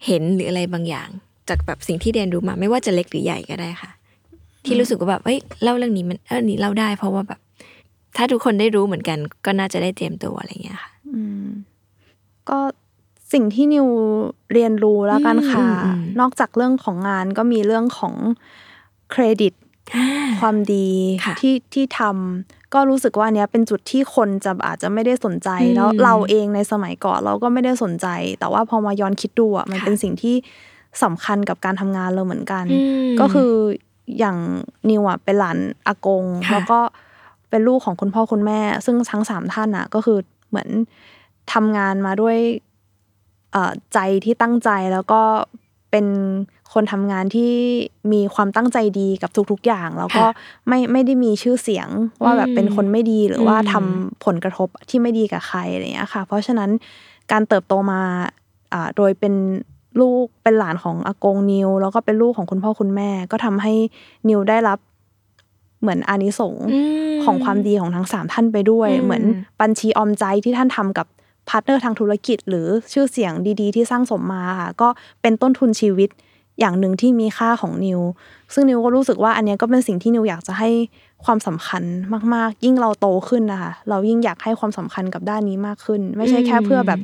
[0.05, 1.09] เห็นหรืออะไรบางอย่าง
[1.49, 3.91] จากแบบสิ่งที่เรียนรู้มา ไม่ว่าจะเล็กหรือใหญ่ก็ได้ค่ะ
[4.65, 7.39] ที่รู้สึกว่าแบบเอ้ยเล่าเรื่องนี้มันเออนี้เล่าได้ เพราะว่าแบบ
[8.17, 11.47] ถ้าทุกคนได้รู้เหมือนกัน ก็น่าจะได้เตรียมตัวอะไรอย่างเงี้ยค่ะอืม
[12.49, 12.59] ก็
[13.33, 13.87] สิ่งที่นิว
[14.53, 18.13] เรียนรู้แล้วกันค่ะอืมอืมนอกจากเรื่องของงานก็มีเรื่องของ
[19.11, 19.53] เครดิต
[20.39, 20.89] ความดี
[21.25, 28.07] ค่ะที่ที่ทำก็รู้สึกว่าอันเนี้ยเป็นจุดที่คนจะอาจจะไม่ได้สนใจอืมแล้วเราเองในสมัยก่อนเราก็ไม่ได้สนใจ
[28.39, 30.35] แต่ว่าพอมาย้อนคิดดูอะมันค่ะเป็นสิ่งที่
[31.03, 32.79] สำคัญกับการทำงานเราเหมือนกันอื
[33.11, 33.51] มก็คือ
[34.19, 34.37] อย่าง
[34.89, 36.79] นิวอะเป็นหลานอากงค่ะแล้วก็
[37.49, 40.17] เป็นลูกของคุณพ่อคุณแม่ ซึ่งทั้งสามท่านอะ ก็คือ
[40.49, 40.69] เหมือน
[41.53, 42.37] ทำงานมาด้วย
[43.51, 45.21] เอ่อใจที่ตั้งใจแล้วก็
[45.91, 46.05] เป็น
[46.73, 47.53] คนทำงานที่
[48.11, 50.31] มีความตั้งใจดีกับทุก ๆ อย่าง แล้วก็ค่ะ
[50.67, 51.89] ไม่ไม่ได้มีชื่อเสียง
[52.23, 56.69] ว่าแบบอืมเป็นคนไม่ดีหรือว่าอืมทำผลกระทบที่ไม่ดีกับใครอะไรอย่างเงี้ยค่ะ เพราะฉะนั้น
[57.31, 58.01] การเติบโตมา
[58.73, 59.33] อ่าโดยเป็น
[59.99, 63.73] ลูกเป็นหลานของอากงนิว แล้วก็เป็นลูกของคุณพ่อคุณแม่ ก็ทำให้
[64.29, 64.79] นิวได้รับ
[65.81, 66.79] เหมือนอานิสงส์อื
[67.11, 69.23] มของความดีของทั้งสามท่านไปด้วยอืมเหมือน
[69.61, 71.07] บัญชีออมใจที่ท่านทำกับ
[71.49, 74.89] partner ทางธุรกิจ หรือชื่อเสียงดี ๆ ที่สร้างสมมาค่ะก็
[75.21, 76.09] เป็นต้นทุนชีวิต
[76.59, 77.99] อย่างหนึ่งที่มีค่าของนิว
[78.53, 80.69] ซึ่งนิวก็รู้สึกว่าอันเนี้ยก็เป็นสิ่งที่นิวอยากจะให้
[81.25, 81.83] ความสำคัญ
[82.33, 86.99] มาก ๆ ยิ่งเราโตขึ้นนะคะ เรายิ่งอยากให้ความสำคัญกับด้านนี้มากขึ้น ไม่ใช่แค่เพื่อแบบ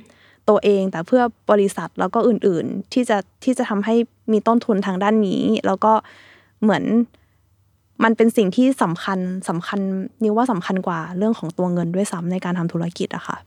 [0.50, 3.96] ตัวเอง แต่เพื่อบริษัทแล้วก็อื่นๆ ที่จะที่จะทำให้
[4.32, 5.94] มีต้นทุนทางด้านนี้ แล้วก็
[6.62, 6.84] เหมือน
[8.04, 9.80] มันเป็นสิ่งที่สำคัญสำคัญ
[10.24, 13.38] นิวว่าสำคัญกว่าเรื่องของตัวเงินด้วยซ้ำในการทำธุรกิจอะค่ะ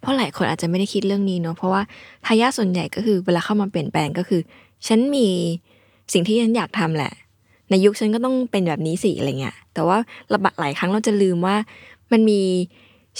[0.00, 1.82] เพราะหลายคนอาจจะไม่ได้คิดเรื่องนี้เนอะเพราะว่า
[2.26, 4.40] ทายาทส่วนใหญ่ก็คือเวลาเข้ามาเปลี่ยนแปลงก็คือ
[4.86, 5.28] ฉันมี
[6.12, 7.12] สิ่งที่ฉันอยากทำแหละ
[7.70, 9.98] ในยุคฉันก็ต้องเป็นแบบนี้สิอะไรเงี้ยแต่ว่า
[10.34, 11.56] ระบะหลายครั้งเราจะลืมว่า
[12.12, 12.40] มันมี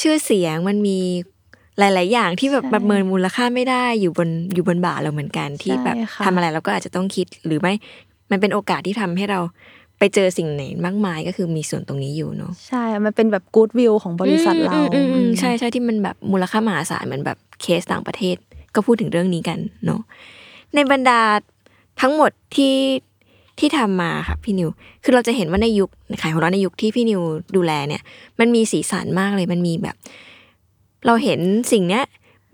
[0.01, 0.99] ชื่อเสียงมันมี
[1.79, 7.73] หลาย ๆ อย่างที่แบบใช่ประเมินมูลค่าไม่ได้อยู่บนอยู่บนบ่าเราเหมือนกันที่แบบใช่ค่ะทำอะไรเราก็อาจจะต้องคิดหรือไม่
[8.31, 9.41] มันเป็นโอกาสที่ทำให้เรา
[9.99, 18.37] ไปเจอสิ่งไหนมากมายก็คือมีส่วนตรงนี้อยู่เนาะใช่ มันเป็นแบบกู๊ดวิวของบริษัทเราอืมอืมอืมใช่ใช่ที่มันแบบมูลค่ามหาศาลเหมือนแบบเคสต่างประเทศ
[18.75, 20.01] ก็พูดถึงเรื่องนี้กันเนาะ
[20.75, 21.21] ในบรรดา
[22.01, 22.75] ทั้งหมดที่
[23.59, 24.69] ที่ทำมาค่ะพี่นิว
[25.03, 27.21] คือเราจะเห็นว่าในยุคขายของเราะในยุคที่พี่นิว
[27.57, 28.03] ดูแลเนี่ย
[28.41, 29.97] มันมีสีสันมากเลย มันมีแบบ
[31.07, 31.41] เราเห็น
[31.73, 32.05] สิ่งเนี้ย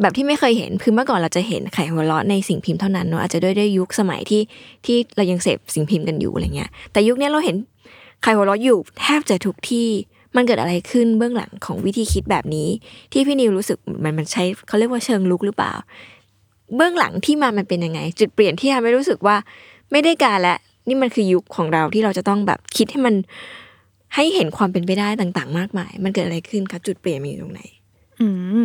[0.00, 4.42] แบบที่ไม่เคยเห็นคือเมื่อก่อนเราจะเห็นไข่หัวเราะในสิ่งพิมพ์เท่านั้นเนาะอาจจะด้วยด้วยยุคสมัยที่
[4.86, 7.56] ที่เรายังเสพสิ่งพิมพ์กันอยู่อะไรเงี้ย แต่ยุคนี้เราเห็น
[8.22, 9.88] ไข่หัวเราะอยู่แทบจะทุกที่
[10.36, 12.68] มันเกิดอะไรขึ้นเบื้องหลังของวิธีคิดแบบนี้
[13.12, 15.72] ที่พี่นิวรู้สึกมันมันใช้เขาเรียกว่าเชิงรุกหรือเปล่า
[16.76, 19.36] เบื้องหลังที่มามันเป็นยังไง จุดเปลี่ยนที่ทำให้รู้สึกว่า
[19.90, 20.56] ไม่ได้การและ
[20.88, 23.14] นี่มันคือยุคของเราที่เราจะต้องแบบคิดให้มัน
[24.14, 27.62] ให้เห็นความเป็นไปได้ต่าง ๆ มากมาย มันเกิดอะไรขึ้นคะจุดเปลี่ยนมันอยู่ตรงไหน
[28.20, 28.28] อื
[28.60, 28.62] ม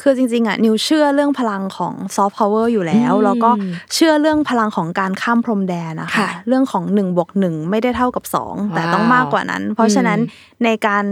[0.00, 3.50] คือจริงๆอะนิวเชื่อเรื่องพลังของซอฟต์พาวเวอร์อยู่แล้วอืมแล้วก็
[3.94, 11.04] เชื่อเรื่องพลังของการข้ามพรมแดนนะคะค่ะเรื่องของหนึ่งบวกหนึ่งไม่ได้เท่ากับสองแต่ต้องว้าวมากกว่านั้น เพราะฉะนั้นอืมในการ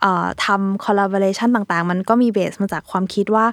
[0.00, 3.46] เอ่อทำ collaboration ต่างๆ มันก็มี base มาจากความคิดว่า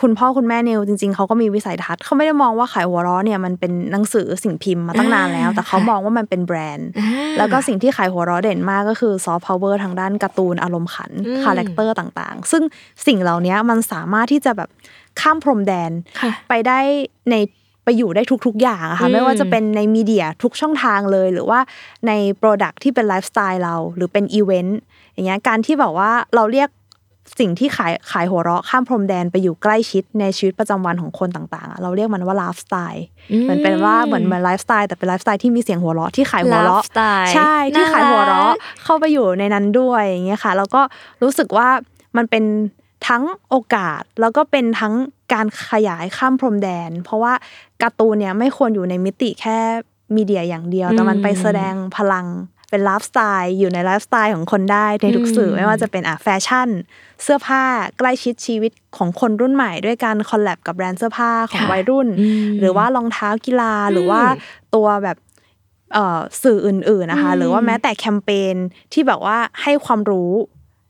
[0.00, 12.62] คุณพ่อคุณแม่นิวจริงๆเขาก็มีวิสัยทัศน์เขาไม่ได้มองว่าขายหัวเราะเนี่ยมันเป็นหนังสือสิ่งพิมพ์มาตั้งนานแล้ว แต่เขามองว่ามันเป็นแบรนด์อ่าแล้วก็สิ่งที่ขายหัวเราะเด่นมากก็คือซอฟต์พาวเวอร์ทางด้านการ์ตูนอารมณ์ขันอืม character ต่างๆ ซึ่ง
[13.06, 14.68] สิ่งเหล่านี้มันสามารถที่จะแบบ
[15.20, 16.78] ข้ามพรมแดนค่ะไปได้
[17.30, 17.34] ใน
[17.84, 21.60] ไปอยู่ได้ทุก ๆ อย่างอะค่ะอืมไม่ว่าจะเป็นใน media ทุกช่องทางเลย หรือว่า
[22.06, 24.78] ใน product ที่เป็นไลฟ์สไตล์เรา หรือเป็นอีเวนต์
[25.12, 26.68] อย่างเงี้ยการที่แบบว่าเราเรียก
[27.38, 40.82] สิ่งที่ขายขายหัวเราะข้ามพรมแดนไปอยู่ใกล้ชิดในชีวิตประจำวันของคนต่างๆอะเราเรียกมันว่า laughstyle อืมเหมือนเป็นว่าเหมือนเหมือนไลฟ์สไตล์แต่เป็น laughstyle ที่มีเสียงหัวเราะที่ขายหัวเราะ laughstyle ใช่ที่ขายหัวเราะน่ารักเข้าไปอยู่ในนั้นด้วยอย่างเงี้ยค่ะ แล้วก็
[41.22, 41.68] รู้สึกว่า
[42.16, 42.44] มันเป็น
[43.08, 44.94] ทั้งโอกาสแล้วก็เป็นทั้ง
[45.32, 47.32] การขยายข้ามพรมแดน เพราะว่า
[47.82, 49.58] การ์ตูนเนี่ยไม่ควรอยู่ในมิติแค่
[50.16, 52.26] media อย่างเดียว แต่มันไปแสดงพลัง
[52.74, 56.68] เป็น laughstyle อยู่ในไลฟ์สไตล์ของคนได้ในทุกสื่ออืมไม่ว่าจะเป็นอะแฟชั่น
[57.22, 57.62] เสื้อผ้า
[57.98, 65.16] ใกล้ชิดชีวิตของคนรุ่นใหม่ ด้วยการ collab กับแบรนด์เสื้อผ้าของค่ะวัยรุ่นอืมหรือว่ารองเท้ากีฬาหรือว่าอืมตัวแบบ
[65.94, 68.56] เอ่อสื่ออื่นๆนะคะอืมหรือว่าแม้แต่แคมเปญ
[68.92, 70.32] ที่แบบว่าให้ความรู้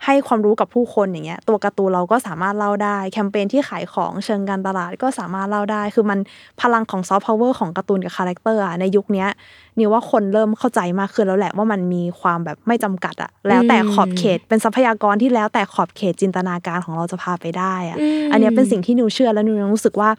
[0.05, 6.19] ให้ความรู้กับผู้คนอย่างเงี้ยตัวการ์ตูนเราก็สามารถเล่าได้ แคมเปญที่ขายของเชิงการตลาดก็สามารถเล่าได้ คือมัน
[6.61, 9.29] พลังของซอฟต์พาวเวอร์ของการ์ตูนกับ character อะในยุคเนี้ย
[9.79, 20.11] นิวว่าคนเริ่มเข้าใจมากขึ้นแล้วแหละว่ามันมีความแบบไม่จำกัดอะแล้วแต่ขอบเขตเป็นทรัพยากรที่แล้วแต่ขอบเขตจินตนาการของเราจะพาไปได้อะอืมอันเนี้ยเป็นสิ่งที่นิวเชื่อและนิวยังรู้สึกว่า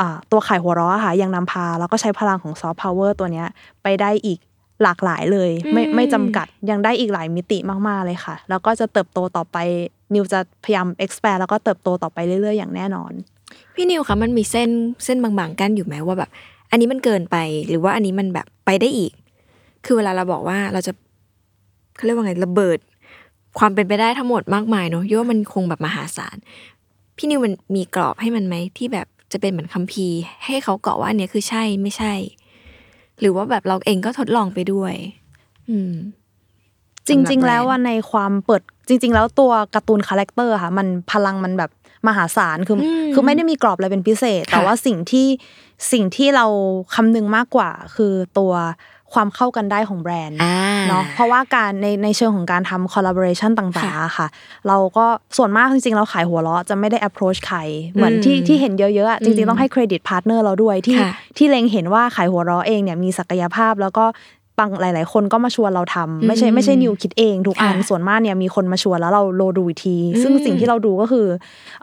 [0.00, 3.46] อ่าตัวขายหัวเราะอะค่ะยังนำพา แล้วก็ใช้พลังของซอฟต์พาวเวอร์ตัวเนี้ย
[3.82, 4.38] ไปได้อีก
[4.82, 9.56] หลากหลายเลย ไม่อืมไม่จำกัดยังได้อีกหลายมิติมากๆเลยค่ะ แล้วก็จะเติบโตต่อไป
[10.14, 13.12] นิวจะพยายาม expand แล้วก็เติบโตต่อไปเรื่อยๆ อย่างแน่นอน
[13.74, 14.70] พี่นิวคะมันมีเส้น
[15.04, 16.30] เส้นบางๆ กั้นอยู่ไหมว่าแบบ
[16.70, 17.36] อันนี้มันเกินไป
[17.68, 19.12] หรือว่าอันนี้มันแบบไปได้อีก
[19.84, 20.92] คือเวลาเราบอกว่าเราจะ
[21.96, 22.78] เขาเรียกว่าไงระเบิด
[23.58, 26.36] ความเป็นไปได้ทั้งหมดมากมายเนอะโยว่ามันคงแบบมหาศาล
[27.16, 32.14] พี่นิวมันมีกรอบให้มันไหมที่แบบจะเป็นเหมือนคัมภีร์ให้เขาเกาะว่าอันเนี้ยคือใช่ไม่ใช่
[33.20, 34.94] หรือว่าแบบเราเองก็ทดลองไปด้วย
[35.70, 35.94] อืม
[37.08, 41.70] จริง ๆ แล้วว่าในความเปิด จริง ๆ แล้วตัวการ์ตูน character ค่ะ มันพลังมันแบบ
[42.08, 45.26] มหาศาลคืออมคือไม่ได้มีกรอบอะไรเป็นพิเศษค่ะแต่ว่าสิ่งที่
[45.92, 46.46] สิ่งที่เรา
[46.94, 48.52] คำนึงมากกว่า คือตัว
[49.14, 50.56] ความเข้ากันได้ของแบรนด์อ่า
[50.88, 54.26] เนาะเพราะว่าการในในเชิงของการทำ collaboration ต่างค่ะๆอะค่ะ
[54.68, 57.58] เราก็ส่วนมากจริงๆ เราขายหัวเราะจะไม่ได้ approach ใคร
[57.94, 64.04] เหมือนที่อืมที่เห็นเยอะๆอะอืมจริงๆต้องให้เครดิต partner เราด้วยที่ค่ะที่เล็งเห็นว่าขายหัวเราะเองเนี่ยมีศักยภาพแล้วก็
[64.58, 71.26] บางหลาย ๆ คนก็มาชวนเราทำไม่ใช่อืมไม่ใช่นิวคิดเองทุกอันค่ะส่วนมากเนี่ยมีคนมาชวนแล้วเราค่อยดูอีกที ซึ่งอืมสิ่งที่เราดูก็คือ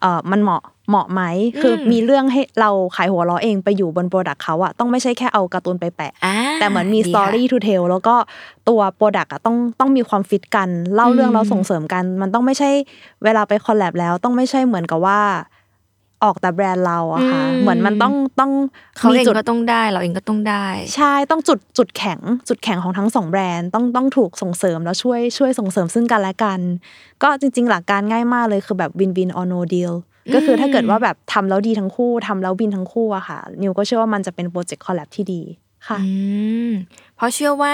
[0.01, 1.21] เออมันเหมาะเหมาะไหม
[1.61, 8.15] คืออมมีเรื่องให้เราขายหัวเราะเองไปอยู่บน product เขาอะต้องไม่ใช่แค่เอาการ์ตูนไปแปะอ่าแต่เหมือนมี the story ค่ะ to tell แล้วก็
[8.69, 12.69] ตัว product อะต้องต้องมีความฟิตกัน เล่าเรื่องอืมแล้วส่งเสริมกัน มันต้องไม่ใช่
[13.23, 15.19] เวลาไป collab แล้วต้องไม่ใช่เหมือนกับว่า
[16.25, 18.51] ออกแต่แบรนด์เราอะค่ะ เหมือนมันต้องต้อง
[18.97, 26.59] เขามีเองจุดก็ต้องได้เราเองก็ต้องได้ ใช่ต้องจุดจุดแข็ง จุดแข็งของทั้งสองแบรนด์ต้องต้องถูกส่งเสริมแล้วช่วยช่วยส่งเสริมซึ่งกันและกัน
[27.23, 29.93] ก็จริง ๆ หลักการง่ายมากเลยคือแบบ win-win or no deal
[30.33, 35.41] ก็คือถ้าเกิดว่าแบบทำแล้วดีทั้งคู่ทำแล้ว win ทั้งคู่อะค่ะ นิวก็เชื่อว่ามันจะเป็นโปรเจกต์ collab ที่ดี
[35.87, 36.09] ค่ะอื
[36.69, 36.71] ม
[37.15, 37.73] เพราะเชื่อว่า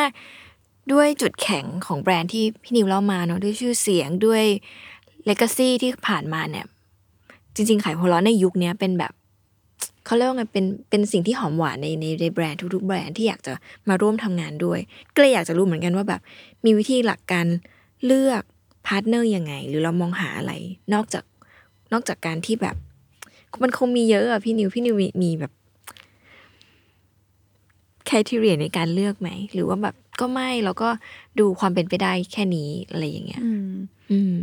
[0.92, 4.44] ด้วยจุดแข็งของแบรนด์ที่พี่นิวเล่ามาเนาะด้วยชื่อเสียงด้วย
[5.26, 6.71] เลก a ซีที่ผ่านมาเนี่ยจ
[7.70, 9.14] ริง ๆ ขายหัวเราะในยุคเนี้ยเป็นแบบ
[10.06, 13.54] เขาเรียกว่าไงเป็นเป็นสิ่งที่หอมหวานในในในแบรนด์ทุกๆแบรนด์ที่อยากจะ
[13.90, 14.80] มาร่วมทำงานด้วย
[15.14, 16.22] ก็เลยอยากจะรู้เหมือนกันว่าแบบ
[16.66, 17.46] มีวิธีหลักการ
[18.06, 18.44] เลือก
[18.88, 20.54] partner ยังไง หรือเรามองหาอะไร
[20.94, 21.24] นอกจาก
[21.94, 22.76] นอกจากการที่แบบ
[23.64, 25.52] มันคงมีเยอะอะพี่นิวพี่นิวมีมีแบบ
[28.06, 30.90] แค criteria ในการเลือกไหม หรือว่าแบบก็ไม่แล้วก็
[31.40, 33.72] ดูความเป็นไปได้แค่นี้อะไรอย่างเงี้ยอืม
[34.12, 34.36] อืม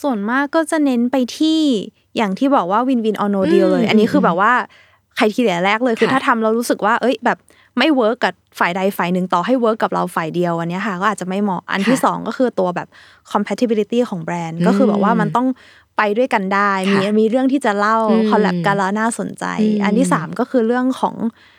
[0.00, 1.60] ส่วนมากก็จะเน้นไปที่
[2.16, 4.52] อย่างที่บอกว่า win-win or no อืมเดียเลย อันนี้คืออมแบบว่า
[5.16, 7.38] ใครทีเดียแรกเลยคือค่ะถ้าทำเรารู้สึกว่า เอ้ย แบบ
[7.78, 12.88] ไม่ work กับฝ่ายใดฝ่ายหนึ่งต่อให้ work กับเราฝ่ายเดียวอันเนี้ยค่ะก็อาจจะไม่เหมาะอันที่สองก็คือตัวแบบ
[13.32, 15.46] compatibility ของแบรนด์ ก็คือแบบว่ามันต้อง
[15.96, 21.55] ไปด้วยกันได้ มีค่ะมีเรื่องที่จะเล่าอืม collab กันแล้วน่าสนใจอืมอันที่สามก็คือเรื่องของเอ่อ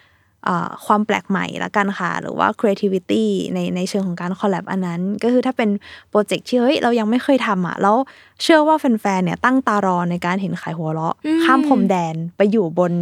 [0.86, 5.70] ความแปลกใหม่ละกันค่ะ หรือว่า creativity ในในเชิงของการ collab อันนั้น ก็คือถ้าเป็น
[6.10, 7.96] โปรเจกต์ที่เฮ้ยเรายังไม่เคยทำอะ แล้ว
[8.42, 12.94] เชื่อว่าแฟนๆเนี่ยตั้งตารอในการเห็นขายหัวเราะอืมข้ามพรมแดนไปอยู่บน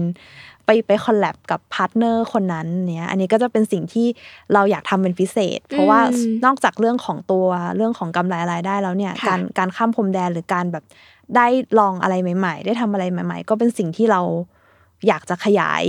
[0.66, 4.08] ไปไป collab กับ partner คนนั้นเนี่ยอันนี้ก็จะเป็นสิ่งที่
[4.54, 10.84] เราอยากทำเป็นพิเศษ เพราะว่าอืมนอกจากเรื่องของตัวเรื่องของกำไรรายได้แล้วเนี่ยค่ะการการข้ามพรมแดนหรือการแบบ
[11.36, 11.48] ได้
[11.80, 14.22] ลองอะไรใหม่ ๆ ได้ทำอะไรใหม่ ๆ ก็เป็นสิ่งที่เรา
[15.08, 15.84] อยากจะขยาย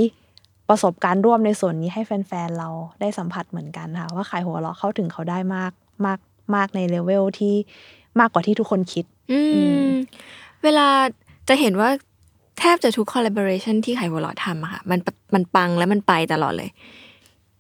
[0.69, 2.69] ประสบการณ์ร่วมในส่วนนี้ให้แฟนๆเรา
[3.01, 5.73] ได้สัมผัสเหมือนกันค่ะ ว่าขายหัวเราะเข้าถึงเขาได้มาก
[6.07, 6.19] มาก
[6.55, 7.55] มากในเลเวลที่
[8.21, 9.91] มากกว่าที่ทุกคนคิด อืมอืม
[10.63, 10.87] เวลา
[11.49, 11.89] จะเห็นว่า
[12.59, 14.99] แทบจะทุก collaboration ที่ไขหัวเราะทำอะค่ะ มัน
[15.35, 16.71] มันปังและมันไปตลอดเลย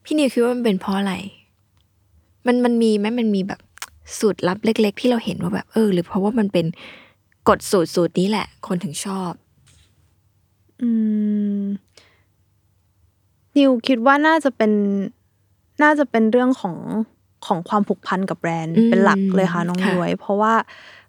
[0.04, 1.14] พี่นิวคิดว่ามันเป็นเพราะอะไร
[2.46, 3.60] มันมันมีไหมมันมีแบบ
[4.18, 6.66] สูตรลับเล็ก ๆ ที่เราเห็นว่าแบบเออ หรือเพราะว่ามันเป็น
[7.48, 9.32] กฎสูตรสูตรนี้แหละ คนถึงชอบ
[10.82, 10.88] อื
[11.60, 11.64] ม
[13.58, 14.72] นิวคิดว่าน่าจะเป็น
[15.82, 16.76] น่าจะเป็นเรื่องของ
[17.46, 20.54] ของความผูกพันกับแบรนด์อืมเป็นหลักเลยค่ะน้องค่ะย้วย เพราะว่า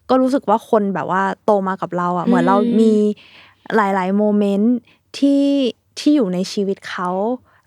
[0.09, 2.93] ก็รู้สึกว่าคนแบบว่าโตมากับเราอะเหมือนเราอืมมี
[3.75, 4.73] หลาย ๆ โมเมนต์
[5.17, 5.43] ที่
[5.99, 7.09] ที่อยู่ในชีวิตเขา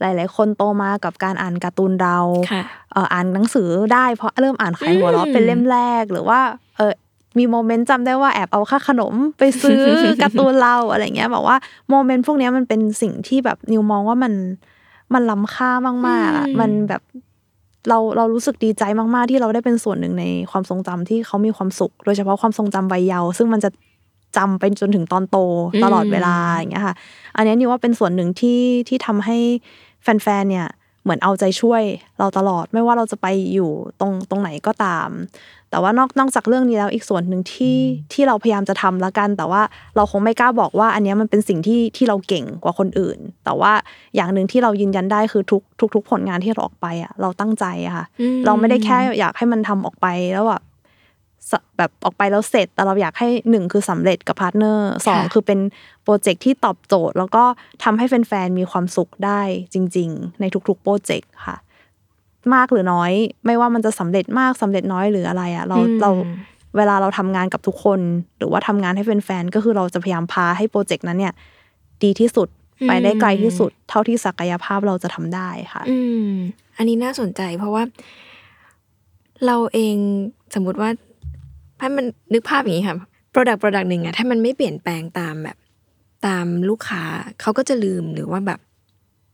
[0.01, 2.19] หลาย ๆ คนโตมากับการอ่านการ์ตูนเรา
[2.53, 2.63] ค่ะ
[2.93, 6.41] เอ่ออ่านหนังสือได้เพราะเริ่มอ่านขายหัวเราะอืมเป็นเล่มแรกหรือว่า
[6.77, 6.93] เออ
[7.39, 9.81] มีโมเมนต์จำได้ว่าแอบเอาค่าขนมไปซื้อ
[10.23, 11.57] การ์ตูนเราอะไรเงี้ยบอกว่า
[11.91, 14.33] โมเมนต์พวกเนี้ยมันเป็นสิ่งที่แบบนิวมองว่ามัน
[15.15, 15.71] มันล้ำค่า
[16.09, 17.03] มาก ๆอะอืมมันแบบ
[17.89, 23.71] เราเรารู้สึกดีใจมาก ๆ ที่เราได้เป็นส่วนหนึ่งในความทรงจำที่เขามีความสุข โดยเฉพาะความทรงจำวัยเยาว์ซึ่งมันจะ
[24.37, 25.39] จำไปจนถึงตอนโต
[25.85, 26.95] ตลอดเวลาอย่างเงี้ยค่ะ
[27.37, 29.39] อันเนี้ยนิวว่าเป็นส่วนหนึ่งที่ที่ทำให้
[30.03, 30.69] แฟนๆเนี่ย
[31.03, 31.83] เหมือนเอาใจช่วย
[32.19, 33.71] เราตลอดไม่ว่าเราจะไปอยู่
[34.01, 35.09] ตรงตรงไหนก็ตาม
[35.71, 37.79] แต่ว่านอกนอกจากเรื่องนี้แล้วอีกส่วนหนึ่งที่
[38.13, 39.63] ที่เราพยายามจะทำละกัน แต่ว่า
[39.97, 43.73] เราคงไม่กล้าบอกว่า อันเนี้ยมันเป็นสิ่งที่ที่เราเก่งกว่าคนอื่น แต่ว่า
[44.17, 50.63] อย่างหนึ่งที่เรายืนยันได้คือทุกทุกทุกผลงานที่เราออกไปอะเราตั้งใจอะค่ะอืมเราไม่ได้แค่อยากให้มันทำออกไปแล้วแบบ
[51.51, 55.61] สแบบออกไปแล้วเสร็จ แต่เราอยากให้หนึ่งคือสำเร็จกับ partner สองค่ะคือเป็น
[56.03, 57.45] โปรเจกต์ที่ตอบโจทย์ แล้วก็
[57.85, 59.41] ทำให้แฟนๆมีความสุขได้
[59.75, 61.57] จริง ๆ ในทุกๆโปรเจกต์ค่ะ
[62.55, 63.13] มากหรือน้อย
[63.47, 66.11] ไม่ว่ามันจะสำเร็จมากสำเร็จน้อยหรืออะไรอะเราอืมเรา
[66.77, 68.01] เวลาเราทำงานกับทุกคน
[68.39, 71.35] หรือว่าทำงานให้แฟนๆก็คือเราจะพยายามพาให้โปรเจกต์นั้นเนี่ย
[72.03, 72.49] ดีที่สุด
[72.89, 75.99] ไปได้ไกลที่สุด เท่าที่ศักยภาพเราจะทำได้ค่ะ อื
[76.29, 76.31] ม
[76.77, 77.83] อันนี้น่าสนใจเพราะว่า
[79.47, 79.97] เราเอง
[80.55, 80.91] สมมุติว่า
[81.81, 82.97] ถ้ามันนึกภาพอย่างนี้ค่ะ
[83.33, 85.57] Product Product หนึ่งอะถ้ามันไม่เปลี่ยนแปลงตามแบบ
[86.27, 87.03] ตามลูกค้า
[87.41, 88.61] เขาก็จะลืมหรือว่าแบบ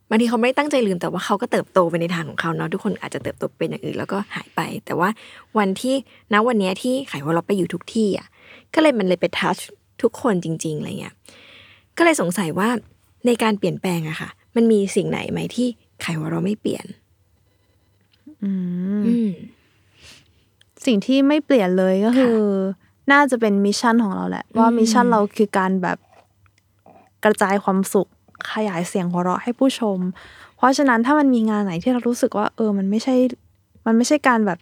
[0.09, 5.09] บางทีเขาไม่ได้ตั้งใจลืมแต่ว่าเขาก็เติบโตไปในทางของเขาเนาะทุกคนอาจจะเติบโตเป็นอย่างอื่นแล้วก็หายไป แต่ว่า
[5.59, 5.95] วันที่
[6.33, 8.27] ณวันเนี้ยที่ขายหัวเราะไปอยู่ทุกที่อะ
[8.75, 9.59] ก็เลยมันเลยไปทัช
[10.03, 11.15] ทุกคนจริงๆอะไรเงี้ย
[11.97, 12.69] ก็เลยสงสัยว่า
[13.27, 15.67] ในการเปลี่ยนแปลงอะค่ะ มันมีสิ่งไหนไหมที่
[16.05, 16.87] ขายหัวเราะไม่เปลี่ยน
[18.43, 18.51] อื
[19.01, 19.31] มอืม
[20.87, 22.39] สิ่งที่ไม่เปลี่ยนเลยก็คือ
[23.13, 25.99] น่าจะเป็น mission ของเราแหละ ว่าอืม mission เราคือการแบบ
[27.25, 28.09] กระจายความสุข
[28.53, 29.99] ขยายเสียงหัวเราะให้ผู้ชม
[30.57, 33.15] เพราะฉะนั้นถ้ามันมีงานไหนที่เรารู้สึกว่า เออ มันไม่ใช่
[33.87, 34.59] มันไม่ใช่การแบบ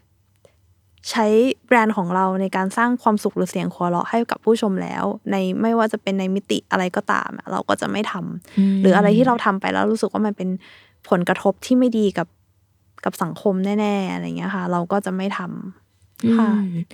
[1.10, 1.26] ใช้
[1.66, 10.48] แบรนด์ของเราในการสร้างความสุขหรือเสียงหัวเราะให้กับผู้ชมแล้ว ในไม่ว่าจะเป็นในมิติอะไรก็ตามอะเราก็จะไม่ทำหรืออะไรที่เราทำไปแล้วรู้สึกว่ามันเป็น
[11.10, 12.28] ผลกระทบที่ไม่ดีกับ
[13.04, 16.84] กับสังคมแน่ๆอะไรเงี้ยค่ะ เราก็จะไม่ทำค่ะอืม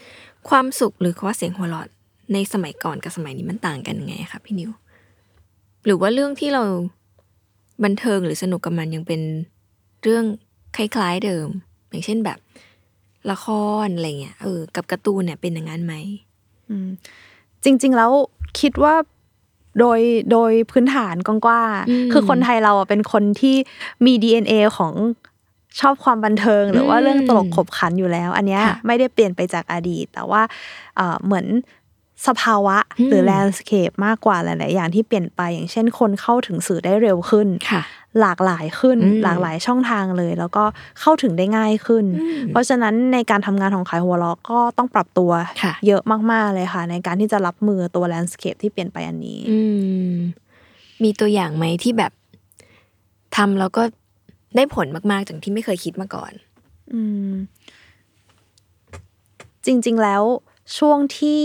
[0.48, 1.86] ความสุขหรือว่าเสียงหัวเราะ
[2.32, 4.70] ในสมัยก่อนกับสมัยนี้มันต่างกันยังไงคะพี่นิว
[5.84, 6.62] หรือว่าเรื่องที่เรา
[7.84, 9.20] บันเทิงหรือสนุกกับมันยังเป็น
[10.02, 10.24] เรื่อง
[10.76, 11.48] คล้ายๆเดิม
[11.90, 12.38] อย่างเช่นแบบ
[13.30, 13.46] ละค
[13.84, 15.94] รอะไรเงี้ยเออกับการ์ตูนเนี่ยเป็นอย่างนั้นไหม
[16.68, 16.88] อืม
[17.64, 18.10] จริง ๆ แล้ว
[18.60, 18.94] คิดว่า
[19.80, 20.00] โดย
[20.32, 23.56] โดยพื้นฐานกว้างอืมๆคือคนไทยเราอะเป็นคนที่
[24.06, 24.92] มี DNA ของ
[25.80, 30.42] ชอบความบันเทิง หรือว่าอืมเรื่องตลกขบขันอยู่แล้ว อันเนี้ยค่ะไม่ได้เปลี่ยนไปจากอดีต แต่ว่า
[30.96, 31.46] เอ่อเหมือน
[32.26, 37.82] สภาวะอืมหรือ landscape มากกว่าหลาย ๆ อย่างที่เปลี่ยนไปอย่างเช่นคนเข้าถึงสื่อได้เร็วขึ้นค่ะ
[38.20, 40.64] หลากหลายขึ้นอืมหลากหลายช่องทางเลย แล้วก็
[41.00, 45.30] เข้าถึงได้ง่ายขึ้นอืมเพราะฉะนั้นในการทำงานของขายหัวเราะก็ต้องปรับตัว
[45.62, 46.02] ค่ะเยอะ
[46.32, 49.60] มาก ๆ เลยค่ะ ในการที่จะรับมือตัว landscape ที่เปลี่ยนไปอันนี้อื
[50.12, 50.14] ม
[51.02, 52.12] มีตัวอย่างไหมที่แบบ
[53.36, 53.82] ทำแล้วก็
[54.56, 56.32] ได้ผลมากๆจากที่ไม่เคยคิดมาก่อน
[56.92, 57.32] อืม
[59.66, 60.22] จริง ๆ แล้ว
[60.78, 61.42] ช่วงที่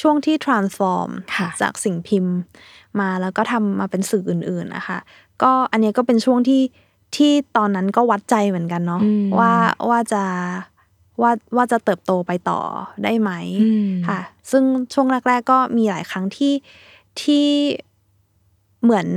[0.00, 2.34] ช่วงที่ transform ค่ะจากสิ่งพิมพ์
[3.00, 4.98] มาแล้วก็ทำมาเป็นสื่ออื่น ๆนะคะ
[5.42, 6.62] ก็อันเนี้ยก็เป็นช่วงที่
[7.16, 9.52] ที่ตอนนั้นก็วัดใจเหมือนกันเนาะอืมว่า
[9.90, 10.24] ว่าจะ
[11.22, 12.60] ว่าว่าจะเติบโตไปต่อ
[13.04, 13.30] ได้ไหม
[13.62, 16.54] อืมค่ะ ซึ่งช่วงแรก ๆ ก็มีหลายครั้งที่
[17.22, 17.46] ที่
[18.82, 19.08] เหมือน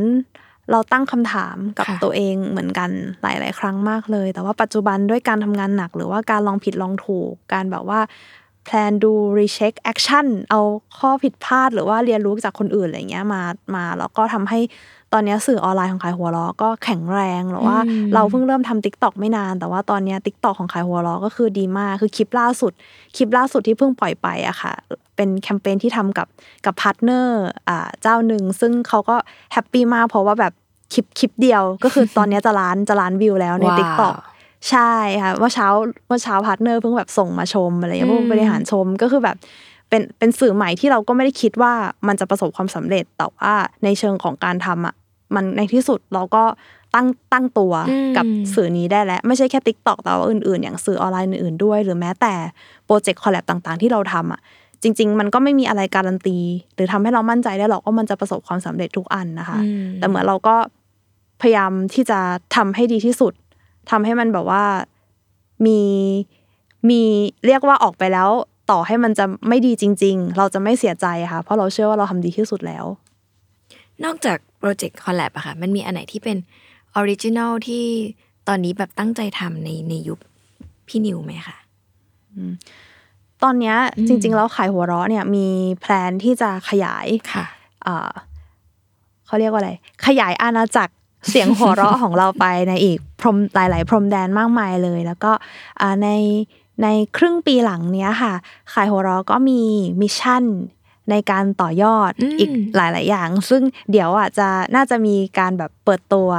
[0.72, 2.90] เราตั้งคำถามกับค่ะตัวเองเหมือนกัน
[3.22, 8.00] หลาย ๆ ครั้งมากเลย แต่ว่าปัจจุบันด้วยการทำงานหนัก หรือว่าการลองผิดลองถูก การแบบว่า
[8.66, 10.62] plan do recheck action เอา
[10.98, 13.42] ข้อผิดพลาดหรือว่าเรียนรู้จากคนอื่นอะไรเงี้ยมา
[13.76, 14.60] มาแล้วก็ทำให้
[15.14, 22.72] ตอนเนี้ยสื่อออนไลน์ของขายหัวเราะก็แข็งแรงหรือว่าอืมเราเพิ่งเริ่มทำ TikTok ไม่นาน แต่ว่าตอนเนี้ TikTok ของขายหัวเราะก็คือดีมากคือคลิปล่าสุด
[23.16, 24.74] คลิปล่าสุดที่เพิ่งปล่อยไปอะค่ะ
[25.16, 26.28] เป็นแคมเปญที่ทำกับ
[26.66, 29.16] กับ partner อ่าเจ้าหนึ่งซึ่งเขาก็
[29.54, 30.54] happy มากเพราะว่าแบบ
[30.94, 34.14] คลิปคลิปเดียวก็คือตอนเนี้ยจะล้านจะล้านวิวแล้วในว้าว TikTok
[34.70, 35.68] ใช่ค่ะเมื่อเช้า
[36.08, 39.38] เมื่อเช้า partner เพิ่งแบบส่งมาชมอะไรอย่างเงี้ยอืมผู้บริหารชมก็คือแบบ
[39.90, 41.74] เป็นเป็นสื่อใหม่ที่เราก็ไม่ได้คิดว่า
[42.08, 44.96] มันจะประสบความสำเร็จแต่ว่าในเชิงของการทำอะ
[45.36, 46.44] มันในที่สุดเราก็
[46.96, 48.26] ตั้งตั้งตัวอืมกับ
[48.56, 52.34] สื่อนี้ได้แล้ว ไม่ใช่แค่ Tik t o อกแต่ว่าอื่นๆ อย่างสื่อออนไลน์อื่นๆด้วย หรือแม้แต่
[52.86, 54.42] โปรเจกต์ collab ต่างๆ ที่เราทำอะ
[54.84, 56.38] จริง ๆ มันก็ไม่มีอะไรการันตี
[56.76, 60.56] หรือทำให้เรามั่นใจได้หรอกว่ามันจะประสบความสำเร็จทุกอันนะคะอืมแต่เหมือนเราก็
[61.42, 62.20] พยายามที่จะ
[62.56, 63.34] ทำให้ดีที่สุด
[63.90, 64.64] ทำให้มันแบบว่า
[65.66, 65.80] มี
[66.90, 67.02] มี
[67.46, 68.30] เรียกว่าออกไปแล้ว
[68.72, 72.86] ต่อให้มันจะไม่ดีจริง ๆ เราจะไม่เสียใจค่ะ เพราะเราเชื่อว่าเราทำดีที่สุดแล้ว
[74.04, 76.38] นอกจากโปรเจกต์ collab อะค่ะมันมีอันไหนที่เป็น
[76.96, 77.84] original ที่
[78.48, 80.20] ตอนนี้แบบตั้งใจทำในในยุค
[80.88, 81.58] พี่นิวไหมคะ
[83.44, 85.48] ตอนเนี้ยอืมจริง ๆ แล้วขายหัวเราะเนี่ยมี
[85.82, 87.46] plan ที่จะขยายค่ะ
[87.86, 88.12] อ่า
[89.26, 89.72] เขาเรียกว่าอะไร
[90.06, 90.94] ขยายอาณาจักร
[91.30, 95.32] เสียงหัวเราะของเราไปในอีกพรมหลาย ๆ พรมแดนมากมายเลย แล้วก็
[95.82, 96.10] อ่าใน
[96.84, 98.34] ในครึ่งปีหลังเนี้ยค่ะ
[98.74, 99.62] ขายหัวเราะก็มี
[100.02, 100.44] mission
[101.12, 103.62] ในการต่อยอดอืมอีกหลาย ๆ อย่าง ซึ่ง
[103.92, 106.30] เดี๋ยวอะจะน่าจะมีการแบบเปิดตัว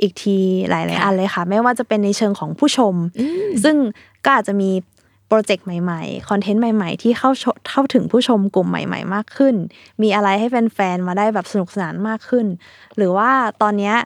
[0.00, 0.38] อีกที
[0.70, 3.76] หลาย ๆ อันเลยค่ะ ไม่ว่าจะเป็นในเชิงของผู้ชมอืมซึ่ง
[4.24, 4.70] ก็อาจจะมี
[5.28, 9.54] โปรเจกต์ใหม่ ๆ content ใหม่ ๆ ที่เข้าชเข้าถึงผู้ชมกลุ่มใหม่ ๆ มากขึ้น
[10.02, 12.46] มีอะไรให้แฟน ๆ มาได้แบบสนุกสนานมากขึ้น
[12.96, 13.30] หรือว่า
[13.62, 13.96] ตอนเนี้ย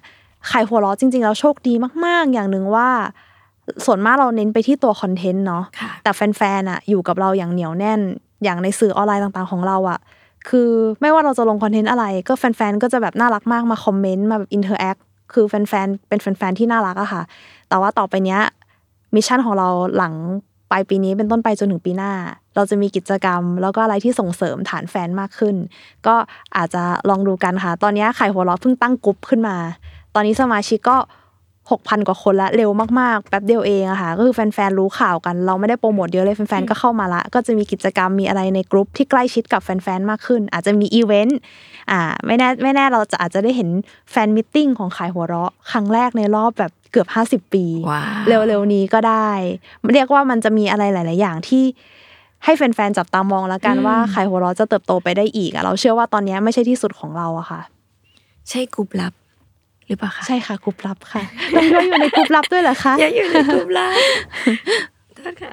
[0.50, 1.74] ขายหัวเราะจริงๆแล้วโชคดี
[2.04, 2.88] มาก ๆ อย่างหนึ่งว่า
[3.84, 8.00] ส่วนมากเราเน้นไปที่ตัว content เนาะค่ะแต่แฟนๆอะอยู่กับเราอย่างเหนียวแน่น
[8.44, 9.98] อย่างในสื่อออนไลน์ต่างๆของเราอะ
[10.48, 14.96] คือไม่ว่าเราจะลงคอนเทนต์อะไร ก็แฟนๆก็จะแบบน่ารักมากมาคอมเมนต์มาแบบ interact
[15.32, 17.22] คือแฟนๆเป็นแฟนๆที่น่ารักอะค่ะ
[17.68, 18.40] แต่ว่าต่อไปเนี้ย
[19.14, 20.14] mission ของเราหลัง
[20.70, 22.12] ปลายปีนี้เป็นต้นไปจนถึงปีหน้า
[22.56, 25.56] เราจะมีกิจกรรม แล้วก็อะไรที่ส่งเสริมฐานแฟนมากขึ้น
[26.06, 26.14] ก็
[26.56, 29.56] อาจจะลองดูกันค่ะ ตอนเนี้ยขายหัวเราะเพิ่งตั้งกรุ๊ปขึ้นมา
[30.14, 30.96] ตอนนี้สมาชิกก็
[31.70, 32.70] 6,000กว่าคนละเร็ว
[33.00, 41.38] มากๆ แป๊บเดียวเองอะค่ะก็คือแฟนๆรู้ข่าวกัน เราไม่ได้โปรโมทเยอะเลยแฟนๆก็เข้ามาละ ก็จะมีกิจกรรมมีอะไรในกลุ่มที่ใกล้ชิดกับแฟนๆมากขึ้น อาจจะมีอีเวนต์
[41.90, 43.68] อ่าไม่แน่ไม่แน่เราจะอาจจะได้เห็น
[44.10, 47.08] แฟนมิทติ้งของขายหัวเราะ ครั้งแรกในรอบแบบเกือบ
[47.46, 48.04] 50ปีว้า
[48.40, 49.30] วเร็วๆนี้ก็ได้
[49.94, 51.64] เรียกว่ามันจะมีอะไรหลาย ๆ อย่างที่
[52.44, 57.60] ให้แฟนๆจับตามองแล้วกันว่าขายหัวเราะจะเติบโตไปได้อีกอะเราเชื่อว่าตอนเนี้ยไม่ใช่ที่สุดของเราอะค่ะ
[58.48, 59.12] ใช่กลุ่มลับ
[59.90, 61.22] หรือเปล่าคะใช่ค่ะกลุ่มลับค่ะ
[61.52, 63.92] เราอยู่ในกลุ่มลับด้วยเหรอคะอย่าอยู่ในกลุ่มลับ
[65.16, 65.52] โทษค่ะ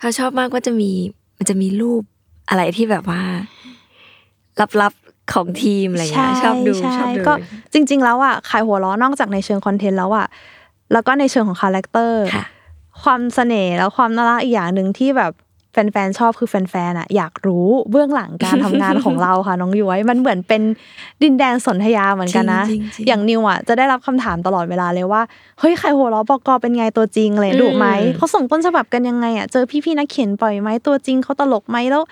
[0.00, 0.90] พาชอบมากว่าจะมี
[1.38, 2.02] มันจะมีรูป
[2.48, 3.22] อะไรที่แบบว่า
[4.80, 7.34] ลับๆของทีมอะไรเงี้ยชอบดูใช่ชอบดูก็
[7.72, 10.26] จริง ๆ แล้วอะขายหัวเราะนอกจากในเชิงคอนเทนต์แล้วอะ
[10.92, 12.44] แล้วก็ในเชิงของคาแรคเตอร์ค่ะ
[13.02, 15.32] ความเสน่ห์แล้วความน่ารักอีกอย่างหนึ่งที่แบบ
[15.72, 20.62] แฟนๆชอบคือแฟนๆอะอยากรู้เบื้องหลังการทำงานของเราค่ะน้องย้อยมันเหมือนเป็น
[21.22, 25.22] ดินแดนสนธยาเหมือนกันนะจริงๆจริงๆอย่างนิวอะจะได้รับคำถามตลอดเวลาเลยว่า
[25.60, 32.02] เฮ้ยขายหัวเราะบก.เป็นไงตัวจริงเลยดุไหมอืมเขาส่งต้นฉบับกันยังไงอะเจอพี่ๆนักเขียนบ่อยไหมตัวจริงเขาตลกไหมแล้ว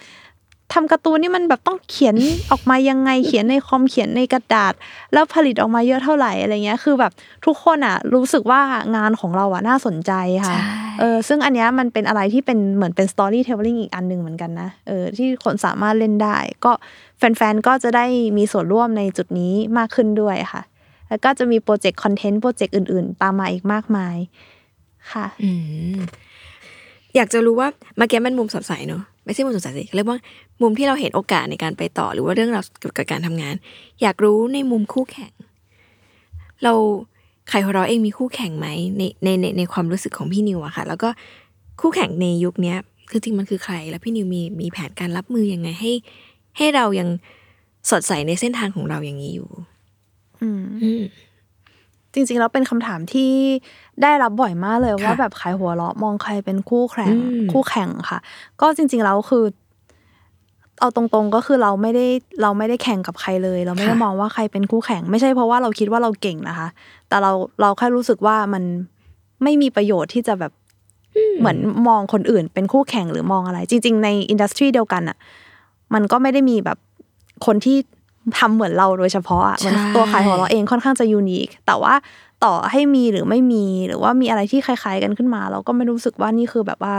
[0.75, 2.17] ทำการ์ตูนนี่มันแบบต้องเขียน
[2.51, 4.75] ออกมายังไงเขียนในคอมเขียนในกระดาษ
[5.13, 7.13] แล้วผลิตออกมาเยอะเท่าไหร่อะไรเงี้ยคือแบบ
[7.47, 8.61] ทุกคนอะ รู้สึกว่า
[8.97, 10.13] งานของเราอะน่าสนใจ
[10.47, 16.73] ค่ะใช่เออซึ่งอันเนี้ยมันเป็นอะไรที่เป็นเหมือนเป็น storytelling อีกอันหนึ่งเหมือนกันนะเออที่คนสามารถเล่นได้ ก็
[17.19, 18.07] แฟนๆก็จะได้
[18.37, 20.63] มีส่วนร่วมในจุดนี้มากขึ้นด้วยค่ะ
[21.09, 24.17] แล้วก็จะมีโปรเจกต์คอนเทนต์โปรเจกต์อื่น ๆ ตามมาอีกมากมาย
[25.13, 25.51] ค่ะอื
[25.97, 25.99] ม
[27.15, 30.19] อยากจะรู้ว่าเมื่อกี้มันมุมสดใสเนอะ ไม่ใช่มุมสดใสสิเรียกว่า
[30.63, 33.55] มุมที่เราเห็นโอกาสในการไปต่อ หรือว่าเรื่องราวเกี่ยวกับการทำงาน
[34.03, 35.33] อยากรู้ในมุมคู่แข่ง
[36.65, 36.73] เรา
[37.49, 41.09] ไข่หัวเราะเองมีคู่แข่งไหมในในในในความรู้สึกของพี่นิวอะค่ะ แล้วก็
[41.81, 42.77] คู่แข่งในยุคเนี้ย
[43.11, 45.93] คือจริงมันคือใคร แล้วพี่นิวมีมีแผนการรับมือยังไงให้
[46.57, 47.09] ให้เรายัง
[47.91, 49.49] สดใสในเส้นทางของเราอย่างนี้อยู่
[50.41, 51.03] อืมอืม
[52.15, 53.31] จริง ๆ แล้วเป็นคำถามที่
[54.03, 58.19] ได้รับบ่อยมากเลยค่ะว่าแบบขายหัวเราะมองใครเป็นคู่แข่งอืมคู่แข่งค่ะ
[58.61, 59.45] ก็จริง ๆ แล้วคือ
[60.81, 62.07] เอาตรงๆก็คือเราไม่ได้
[62.43, 66.69] เราไม่ได้แข่งกับใครเลย เราไม่ได้มองว่าใครเป็นคู่แข่ง ไม่ใช่เพราะว่าเราคิดว่าเราเก่งนะคะ
[67.09, 68.63] แต่เราเราแค่รู้สึกว่ามัน
[69.43, 70.53] ไม่มีประโยชน์ที่จะแบบ
[71.39, 71.59] เหมือน
[71.89, 75.17] มองคนอื่นเป็นคู่แข่งหรือมองอะไร จริง ๆ ในอินดัสทรีเดียวกันอะ
[75.95, 76.79] มันก็ไม่ได้มีแบบ
[77.47, 77.77] คนที่
[78.39, 81.95] ทำเหมือนเราโดยเฉพาะอะใช่มันตัวขายหัวเราะเองค่อนข้างจะยูนิคแต่ว่า
[82.45, 86.97] ต่อให้มีหรือไม่มีหรือว่ามีอะไรที่คล้าย ๆ กันขึ้นมา เราก็ไม่รู้สึกว่านี่คือแบบว่า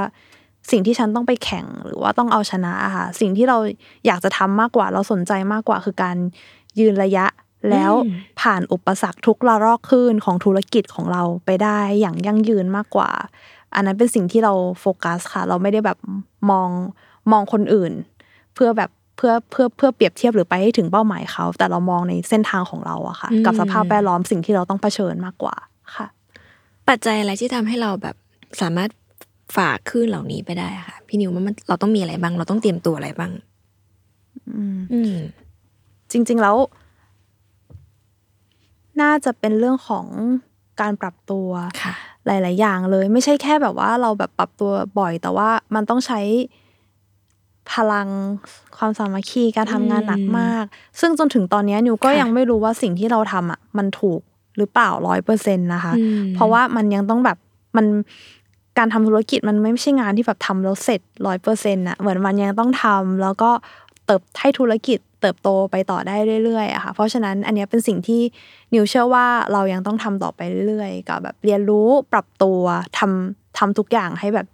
[0.72, 3.58] สิ่งที่ฉันต้องไปแข่งหรือว่าต้องเอาชนะอะค่ะ สิ่งที่เรา
[4.06, 6.18] อยากจะทำมากกว่าเราสนใจมากกว่าคือการ
[6.80, 7.26] ยืนระยะ
[7.72, 7.94] แล้ว
[8.42, 13.10] ผ่านอุปสรรคทุกระลอกคลื่นของธุรกิจของเราไปได้อย่างยั่งยืนมากกว่า
[13.76, 15.98] อันนั้นเป็นสิ่งที่เราโฟกัสค่ะ เราไม่ได้แบบ
[16.50, 16.70] มอง
[17.32, 17.94] มองคนอื่น
[18.54, 25.56] เพื่อแบบเพื่อเพื่อเพื่อเปรียบเทียบหรือไปให้ถึงเป้าหมายเขา แต่เรามองในเส้นทางของเราอะค่ะอืมกับสภาพแวดล้อมสิ่งที่เราต้องเผชิญมากกว่า
[25.96, 26.08] ค่ะ
[26.90, 28.16] ปัจจัยอะไรที่ทำให้เราแบบ
[28.62, 28.90] สามารถ
[29.56, 33.32] ฝ่าคลื่นเหล่านี้ไปได้อะค่ะ พี่นิวว่ามันเราต้องมีอะไรบ้าง เราต้องเตรียมตัวอะไรบ้าง
[34.94, 35.16] อืม
[36.12, 36.56] จริง ๆแล้ว
[39.02, 40.06] น่าจะเป็นเรื่องของ
[40.82, 41.50] การปรับตัว
[41.84, 41.94] ค่ะ
[42.26, 46.20] หลาย ๆ อย่างเลย ไม่ใช่แค่แบบว่าเราแบบปรับตัวบ่อย แต่ว่ามันต้องใช้
[47.74, 48.08] พลัง
[48.78, 50.66] ความสามัคคีการทำงานหนักมาก
[51.00, 54.22] ซึ่งจนถึงตอนเนี้ยนิวก็ค่ะยังไม่รู้ว่าสิ่งที่เราทำอะมันถูก
[54.58, 57.38] หรือเปล่าร้อยเปอร์เซ็นต์นะคะอืมเพราะว่ามันยังต้องแบบ
[57.78, 57.86] มัน
[58.78, 63.52] การทำธุรกิจมันไม่ใช่งานที่แบบทำแล้วเสร็จร้อยเปอร์เซ็นต์อะเหมือนมันยังต้องทำแล้วก็
[64.06, 68.22] เติบให้ธุรกิจเติบโตไปต่อได้เรื่อยๆอะค่ะเพราะฉะนั้นอันเนี้ยเป็นสิ่งที่
[68.74, 72.62] นิวเชื่อว่าเรายังต้องทำต่อไปเรื่อยๆ กับแบบเรียนรู้ปรับตัว
[72.98, 74.48] ทำทำทุกอย่างให้แบบ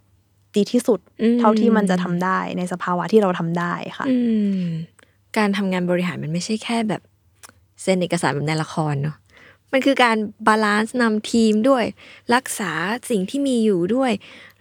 [0.56, 4.16] ดีที่สุดอืมเท่าที่มันจะทำได้ในสภาวะที่เราทำได้ค่ะอื
[4.60, 4.64] ม
[5.36, 7.02] การทำงานบริหารมันไม่ใช่แค่แบบ
[7.82, 9.16] เซ็นเอกสารแบบในละครเนาะ
[9.72, 10.16] มันคือการ
[10.46, 11.84] balance นำทีมด้วย
[12.34, 12.72] รักษา
[13.10, 14.12] สิ่งที่มีอยู่ด้วย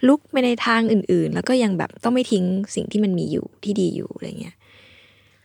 [0.08, 2.44] บุกไปในทางอื่น ๆ แล้วก็ยังแบบต้องไม่ทิ้ง
[2.76, 4.56] สิ่งที่มันมีอยู่ที่ดีอยู่อะไรเงี้ย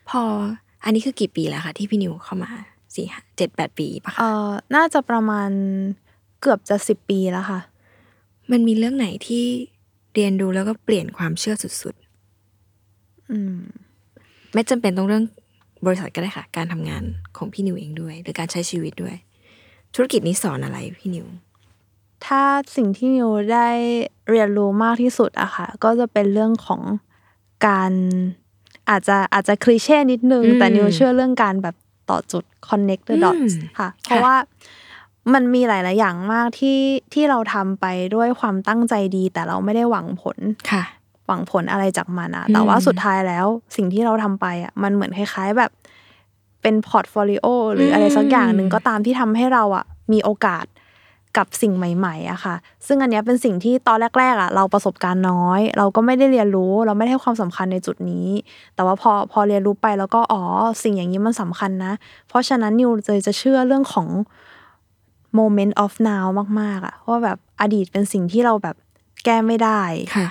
[0.08, 0.22] พอ
[0.84, 2.50] อันนี้คือกี่ปีแล้วคะที่พี่นิวเข้ามา
[2.94, 5.50] สี่ห้าเจ็ดแปดปีปะคะเอ่อน่าจะประมาณ
[6.40, 7.60] เกือบจะสิบปีแล้วค่ะ
[8.50, 9.44] มันมีเรื่องไหนที่
[10.14, 11.94] เรียนรู้แล้วก็เปลี่ยนความเชื่อสุด
[13.30, 15.24] อืมๆไม่จำเป็นต้องเรื่อง
[15.86, 17.02] บริษัทก็ได้ค่ะ การทำงาน
[17.36, 19.16] ของพี่นิวเองด้วย หรือการใช้ชีวิตด้วย
[19.94, 21.26] ธุรกิจนี้สอนอะไรพี่นิว
[22.26, 22.42] ถ้า
[22.76, 23.68] สิ่งที่นิวได้
[24.30, 26.82] เรียนรู้มากที่สุดอะค่ะ ก็จะเป็นเรื่องของ
[27.66, 27.92] การ
[28.90, 31.76] อาจจะอาจจะ cliché นิดนึงอืมแต่นิวเชื่อเรื่องการแบบ
[32.10, 34.34] ต่อจุด connect the อืม dots ค่ะ เพราะว่า
[35.34, 36.78] มันมีหลาย ๆ อย่างมากที่
[37.14, 40.38] ที่เราทำไปด้วยความตั้งใจดี แต่เราไม่ได้หวังผล
[40.70, 40.84] ค่ะ
[41.26, 43.46] หวังผลอะไรจากมันอะอืมแต่ว่าสุดท้ายแล้ว
[43.76, 45.70] สิ่งที่เราทำไปอะมันเหมือนคล้าย ๆ แบบ
[46.62, 50.66] เป็น portfolio หรืออะไรสักอย่างหนึ่งก็ตามที่ทำให้เราอะมีโอกาส
[51.38, 52.54] กับสิ่งใหม่ๆอะค่ะ
[52.86, 58.28] ซึ่งอันเนี้ยเป็นสิ่งที่ตอนแรก ๆอะเราประสบการณ์น้อย เราก็ไม่ได้เรียนรู้ เราไม่ได้ให้ความสำคัญในจุดนี้
[58.74, 60.42] แต่ว่าพอพอเรียนรู้ไปแล้วก็อ๋อ
[60.82, 61.92] สิ่งอย่างนี้มันสำคัญนะ
[62.28, 64.08] เพราะฉะนั้นนิวเลยจะเชื่อเรื่องของ
[65.38, 66.24] moment of now
[66.60, 68.76] มากๆอะว่าแบบอดีตเป็นสิ่งที่เราแบบ
[69.24, 69.82] แก้ไม่ได้
[70.16, 70.28] ค่ะ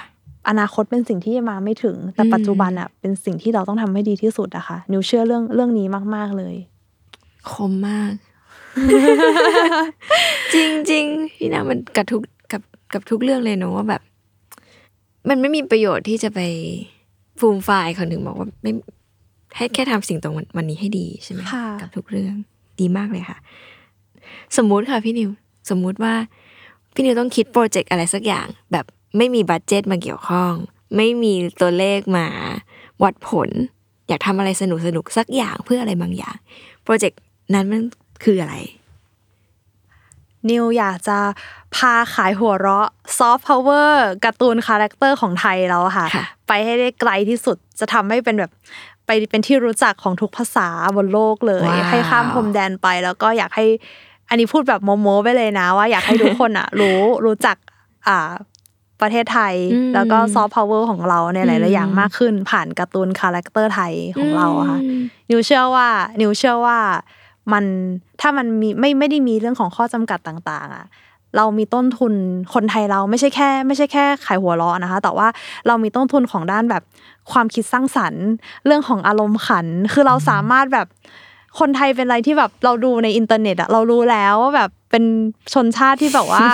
[0.49, 6.55] อนาคตเป็นสิ่งที่มาไม่ถึง แต่อืมปัจจุบันอะเป็นสิ่งที่เราต้องทำให้ดีที่สุดอะค่ะนิวเชื่อเรื่องเรื่องนี้มาก ๆเลย
[7.51, 8.13] คมมาก
[10.53, 12.21] จริงจริงๆพี่นามันกับทุก
[12.51, 12.61] กับ
[12.93, 14.01] กับทุกเรื่องเลยเนอะว่าแบบ
[15.29, 16.39] มันไม่มีประโยชน์ที่จะไป
[17.39, 18.71] ฟูมฟายคนถึงบอกว่าไม่
[19.57, 22.33] ให้แค่ทำสิ่งตรงวันนี้ให้ดีใช่ไหมค่ะกับทุกเรื่อง
[22.79, 23.37] ดีมากเลยค่ะ
[24.57, 25.29] สมมุติค่ะพี่นิว
[25.69, 26.13] สมมุติว่า
[26.93, 28.85] พี่นิวต้องคิดโปรเจกต์อะไรสักอย่าง แบบ
[29.17, 30.53] ไม่มี budget มาเกี่ยวข้อง
[30.95, 32.25] ไม่มีตัวเลขมา
[33.03, 33.49] วัดผล
[34.07, 36.35] อยากทำอะไรสนุกสนุกๆสักอย่างเพื่ออะไรบางอย่าง
[36.83, 37.19] โปรเจกต์
[37.53, 37.81] นั้นมัน
[38.23, 38.55] คืออะไร
[40.49, 41.17] นิวอยากจะ
[41.75, 48.51] พาขายหัวเราะซอฟต์พาวเวอร์การ์ตูนคาแรคเตอร์ของไทยเราอะค่ะค่ะ ไปให้ได้ไกลที่สุดจะทำให้เป็นแบบ
[49.05, 53.65] ไปเป็นที่รู้จักของทุกภาษาบนโลกเลยว้าวให้ข้ามพรมแดนไปแล้วก็อยากให้
[54.31, 57.57] อันนี้พูดแบบมโนไปเลยนะ ว่าอยากให้ทุกคนอะรู้รู้จัก
[58.07, 58.31] อ่า
[59.01, 65.01] ประเทศไทยอืมแล้วก็ซอฟต์พาวเวอร์ของเราในหลาย ๆ อย่างมากขึ้น ผ่านการ์ตูนคาแรคเตอร์ไทยของเราอะค่ะอืม
[65.31, 65.87] นิวเชื่อว่า
[66.21, 66.77] นิวเชื่อว่า
[67.51, 67.65] มัน
[68.21, 70.85] ถ้ามันมีไม่ไม่ได้มีเรื่องของข้อจำกัดต่าง ๆ อะ
[71.37, 72.13] เรามีต้นทุน
[72.53, 75.27] คนไทยเราไม่ใช่แค่ ไม่ใช่แค่ขายหัวเราะนะคะ แต่ว่า
[75.67, 76.83] เรามีต้นทุนของด้านแบบ
[77.31, 78.25] ความคิดสร้างสรรค์
[78.65, 80.87] เรื่องของอารมณ์ขัน คือเราสามารถแบบ
[81.59, 85.03] คนไทยเป็นอะไรที่แบบเราดูในอินเทอร์เน็ตอะเรารู้แล้วว่าแบบเป็น
[85.53, 86.45] ชนชาติที่แบบว่า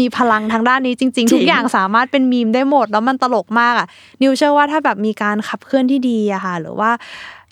[0.00, 3.86] มีพลังทางด้านนี้จริงจริง ๆ ทุกอย่างสามารถเป็นมีมได้หมด แล้วมันตลกมากอะ
[4.22, 6.90] นิวเชื่อว่าถ้าแบบมีการขับเคลื่อนที่ดีอะค่ะ หรือว่า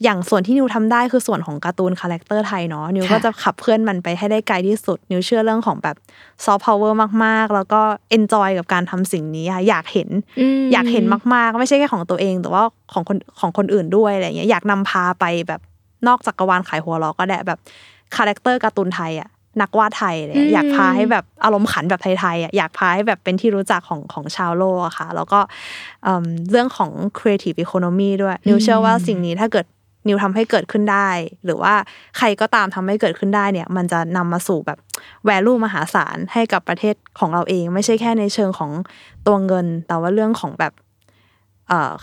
[0.03, 5.97] อย่างส่วนที่นิวทำได้คือส่วนของการ์ตูนคาแรคเตอร์ไทยเนาะนิวก็จะขับเคลื่อนมันไปให้ได้ไกลที่สุด นิวเชื่อเรื่องของแบบ
[6.45, 7.81] ซอฟต์พาวเวอร์มากๆ แล้วก็
[8.11, 10.09] enjoy กับการทำสิ่งนี้ค่ะอยากเห็น
[10.61, 15.61] มอยากเห็นมากๆ ไม่ใช่แค่ของตัวเอง แต่ว่าของคนของคนอื่นด้วยอะไรเงี้ยอยากนำพาไปแบบ
[16.07, 17.59] นอกจักรวาลขายหัวเราะก็ได้แบบ
[18.17, 19.31] คาแรคเตอร์การ์ตูนไทยอะ
[19.61, 25.41] นักวาดไทยเลยอยากพาให้แบบอารมณ์ขันแบบไทยๆอะอยากพาให้แบบเป็นที่รู้จักของของชาวโลกอะค่ะ แล้วก็
[26.03, 29.67] เอิ่มเรื่องของ creative economy ด้วยนิวเชื่อว่าสิ่งนี้ถ้าเกิด
[30.09, 31.09] นิวทำให้เกิดขึ้นได้
[31.45, 31.75] หรือว่า
[32.19, 34.79] ใครก็ตามทำให้เกิดขึ้นได้เนี่ย มันจะนำมาสู่แบบ
[35.29, 38.71] value มหาศาลให้กับประเทศของเราเอง ไม่ใช่แค่ในเชิงของ
[39.27, 40.82] ตัวเงิน แต่ว่าเรื่องของแบบเอ่อ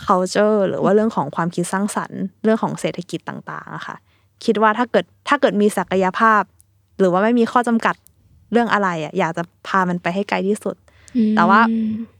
[0.05, 3.95] culture หรือว่าเรื่องของความคิดสร้างสรรค์ เรื่องของเศรษฐกิจต่างๆอะค่ะ
[4.45, 6.41] คิดว่าถ้าเกิดถ้าเกิดมีศักยภาพ
[6.99, 7.95] หรือว่าไม่มีข้อจำกัด
[8.51, 10.75] เรื่องอะไรอะอยากจะพามันไปให้ไกลที่สุด
[11.35, 11.61] แต่ว่า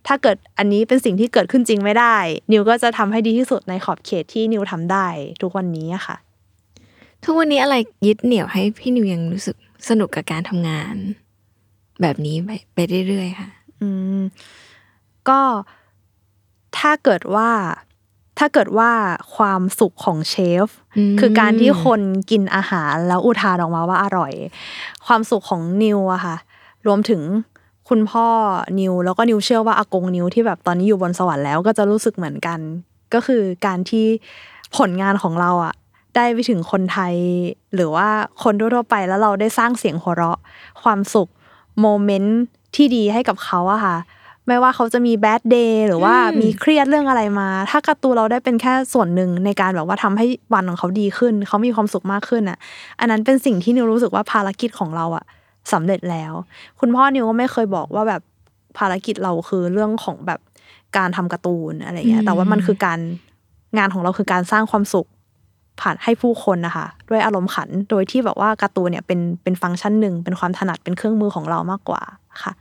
[0.07, 2.17] ถ้าเกิดอันนี้เป็นสิ่งที่เกิดขึ้นจริงไม่ได้
[2.51, 5.07] นิวก็จะทำให้ดีที่สุดในขอบเขตที่นิวทำได้
[5.41, 6.17] ทุกวันนี้อะค่ะ
[7.25, 7.75] ทุกวันนี้อะไร
[8.07, 9.55] ยึดเหนี่ยวให้พี่นิวยังรู้สึก
[9.89, 10.95] สนุกกับการทำงาน
[12.01, 13.49] แบบนี้ไปไปเรื่อยๆค่ะ
[13.81, 13.89] อื
[14.19, 14.21] ม
[15.29, 15.39] ก็
[16.77, 17.49] ถ้าเกิดว่า
[18.39, 18.91] ถ้าเกิดว่า
[19.35, 20.67] ความสุขของเชฟ
[20.97, 22.01] อืมคือการที่คน
[22.31, 24.33] กินอาหารแล้วอุทานออกมาว่าอร่อย
[25.05, 26.35] ความสุขของนิวอะค่ะ
[26.87, 27.21] รวมถึง
[27.89, 28.27] คุณพ่อ
[28.79, 32.59] นิวแล้วก็นิวเชื่อว่าอากงนิวที่แบบตอนนี้อยู่บนสวรรค์แล้วก็จะรู้สึกเหมือนกัน
[33.13, 34.05] ก็คือการที่
[34.77, 35.73] ผลงานของเราอะ
[36.15, 37.15] ได้ไปถึงคนไทย
[37.75, 38.07] หรือว่า
[38.43, 40.39] คนทั่วๆไปแล้วเราได้สร้างเสียงหัวเราะ
[40.83, 41.29] ความสุข
[41.81, 42.39] โมเมนต์
[42.75, 43.97] ที่ดีให้กับเขาอะค่ะ
[44.49, 52.57] ไม่ว่าเขาจะมีแบดเดย์หรือว่าอืมมีเครียดเรื่องอะไรมา ถ้าการ์ตูนเราได้เป็นแค่ส่วนหนึ่งในการแบบว่าทำให้วันของเขาดีขึ้น เขามีความสุขมากขึ้นอะ
[52.99, 55.25] อันนั้นเป็นสิ่งที่นิวรู้สึกว่าภารกิจของเราอะ
[55.73, 56.33] สำเร็จแล้ว
[56.79, 58.21] คุณพ่อนิวก็ไม่เคยบอกว่าแบบ
[58.77, 60.39] ภารกิจเราคือเรื่องของแบบ
[60.97, 62.99] การทำการ์ตูนอะไรเงี้ย แต่ว่ามันคือการ
[63.77, 65.07] งานของเราคือการสร้างความสุข
[65.81, 72.01] ผ่านให้ผู้คนนะคะด้วยอารมณ์ขัน โดยที่แบบว่าการ์ตูนเนี่ยเป็นเป็นฟังก์ชันหนึ่งเป็นความถนัดเป็นเครื่องมือของเรามากกว่า
[72.43, 72.53] ค่ะ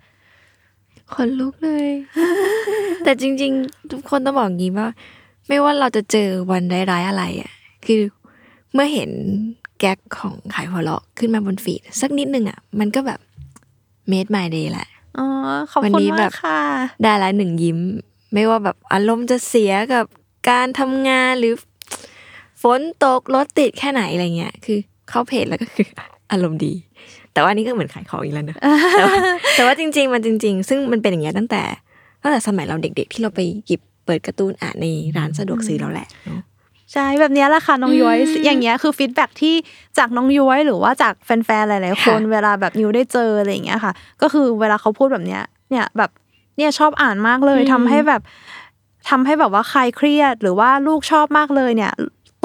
[1.14, 1.88] คนลุกเลย
[3.04, 4.88] แต่จริง ๆ ทุกคนต้องบอกอย่างนี้ว่า
[5.48, 7.52] ไม่ว่าเราจะเจอวันร้ายๆอะไรอะ
[7.86, 8.00] คือ
[8.72, 9.11] เมื่อเห็น
[9.78, 13.20] แก๊กของขายหัวเราะขึ้นมาบนฟีดสักนิดนึงอะ มันก็แบบ
[14.11, 14.88] made my day แหละ
[15.18, 15.26] อ๋อ
[15.70, 16.61] ขอบวันคุณนี้แบมากบค่ะ
[17.02, 17.78] ได้ละหนึ่งยิ้ม
[18.32, 20.04] ไม่ว่าแบบอารมณ์จะเสียกับ
[20.50, 21.54] การทำงานหรือ
[22.62, 24.78] ฝนตกรถติดแค่ไหนอะไรเงี้ย คือ
[25.09, 25.86] เข้าเพจแล้วก็คือ
[26.32, 26.72] อารมณ์ดี
[27.39, 28.59] แต่ว่านี่ก็เหมือนขายของอีกแล้วเนอะ
[28.99, 29.18] แต่ว่า
[29.57, 31.62] แต่ว่าจริง ๆ มันจริง ๆ ซึ่งมันเป็นอย่างเงี้ยตั้งแต่
[32.22, 34.86] ตั้งแต่สมัยเราเด็ก ๆ ที่เราไปหยิบเปิดการ์ตูนอ่านใน
[35.16, 36.41] ร้านสะดวกซื้อเราแหละเนอะ
[36.93, 39.55] ใช่แบบเนี้ยแหละค่ะน้องย้อยอืมอย่างเงี้ยคือฟีดแบ็กที่
[39.99, 46.11] จากน้องย้อยหรือว่าจากแฟนๆหลายๆคนค่ะเวลาแบบนิวได้เจออะไรอย่างเงี้ยค่ะ ก็คือเวลาเขาพูดแบบเนี้ยเนี่ยแบบ
[46.57, 48.22] เนี่ยชอบอ่านมากเลยทำให้แบบ
[49.09, 51.93] ทำให้แบบว่าคลายเครียดหรือว่าลูกชอบมากเลยเนี่ย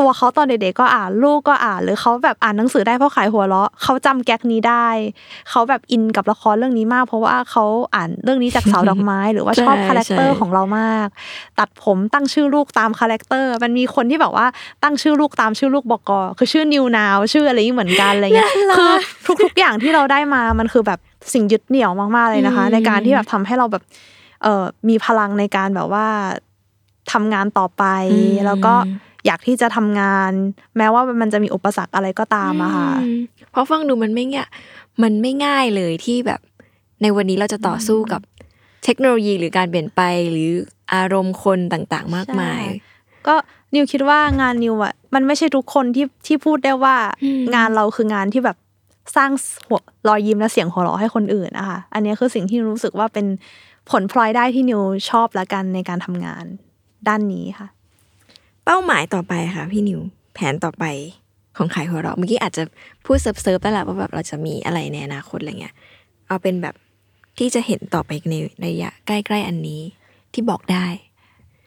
[0.03, 4.87] ตัวเขาตอนเด็กๆก็อ่านลูกก็อ่านหรือเขาแบบอ่านหนังสือได้เพราะขายหัวเราะเขาจำแก๊กนี้ได้
[5.49, 11.07] เขาแบบอินกับละครเรื่องนี้มาก เพราะว่าเขาอ่านเรื่องนี้จากสาวดอกไม้ หรือว่าชอบใช่คาแรคเตอร์ใช่ของเรามาก
[11.59, 14.47] ตัดผมตั้งชื่อลูกตามคาแรคเตอร์ มันมีคนที่แบบว่า
[14.83, 18.91] ตั้งชื่อลูกตามชื่อลูกบก.คือชื่อนิวนาวชื่ออะไรเหมือนกันอะไรเงี้ยคือ
[19.43, 20.99] ทุกๆอย่างที่เราได้มามันคือแบบ
[21.33, 23.83] สิ่งยึดเหนี่ยวมากๆเลยนะคะอืมในการที่แบบทำให้เราแบบ
[24.43, 26.07] เอ่อมีพลังในการแบบว่า
[27.11, 27.83] ทำงานต่อไป
[28.45, 28.73] แล้วก็
[29.25, 30.31] อยากที่จะทำงาน
[30.77, 33.19] แม้ว่ามันจะมีอุปสรรคอะไรก็ตามอะค่ะอืม
[33.51, 34.49] เพราะฟังดูมันไม่ง่าย
[35.03, 36.41] มันไม่ง่ายเลยที่แบบ
[37.01, 38.21] ในวันนี้เราจะต่อสู้กับ
[38.83, 40.01] เทคโนโลยีหรือการเปลี่ยนไป
[40.31, 40.49] หรือ
[40.93, 42.81] อารมณ์คนต่างๆ มากมายใช่
[43.27, 43.35] ก็
[43.73, 48.57] นิวคิดว่างานนิวอะมันไม่ใช่ทุกคนที่ที่พูดได้ว่าอืมงานเราคืองานที่แบบ
[49.15, 49.31] สร้าง
[49.67, 53.25] หัวรอยยิ้มและเสียงหัวเราะให้คนอื่นนะคะอันนี้คือสิ่งที่นิวรู้สึกว่าเป็น
[53.89, 56.45] ผลพลอยได้ที่นิวชอบละกันในการทำงาน
[57.07, 57.67] ด้านนี้ค่ะ
[58.65, 60.01] เป้าหมายต่อไปค่ะพี่นิว
[60.33, 60.85] แผนต่อไป
[61.57, 62.63] ของขายหัวเราะเมื่อกี้อาจจะ
[63.05, 65.75] พูดเซิร์ฟๆไปแล้วว่าแบบเราจะมีอะไรในอนาคตอะไรเงี้ย
[66.27, 66.75] เอาเป็นแบบ
[67.37, 68.35] ที่จะเห็นต่อไปใน
[68.65, 69.81] ระยะใกล้ๆอันนี้
[70.33, 70.85] ที่บอกได้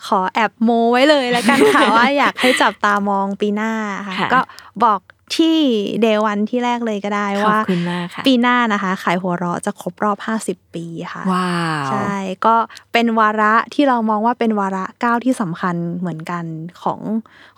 [0.07, 3.73] ขอแอบโมไว้เลยแล้วกันค่ะว่าอยากให้จับตามองปีหน้า
[4.07, 4.41] ค่ะค่ะก็
[4.85, 5.01] บอก
[5.35, 5.59] ที่
[6.03, 10.19] เดวันที่แรกเลยก็ได้ขอบว่าคุณมากค่ะปีหน้านะคะ ขายหัวเราะจะครบรอบ
[10.49, 11.51] 50 ปีค่ะว้า
[11.83, 12.17] วใช่
[12.47, 12.55] ก็
[12.93, 16.45] เป็นวาระที่เรามองว่าเป็นวาระก้าวที่สำคัญเหมือนกัน
[16.83, 17.01] ของ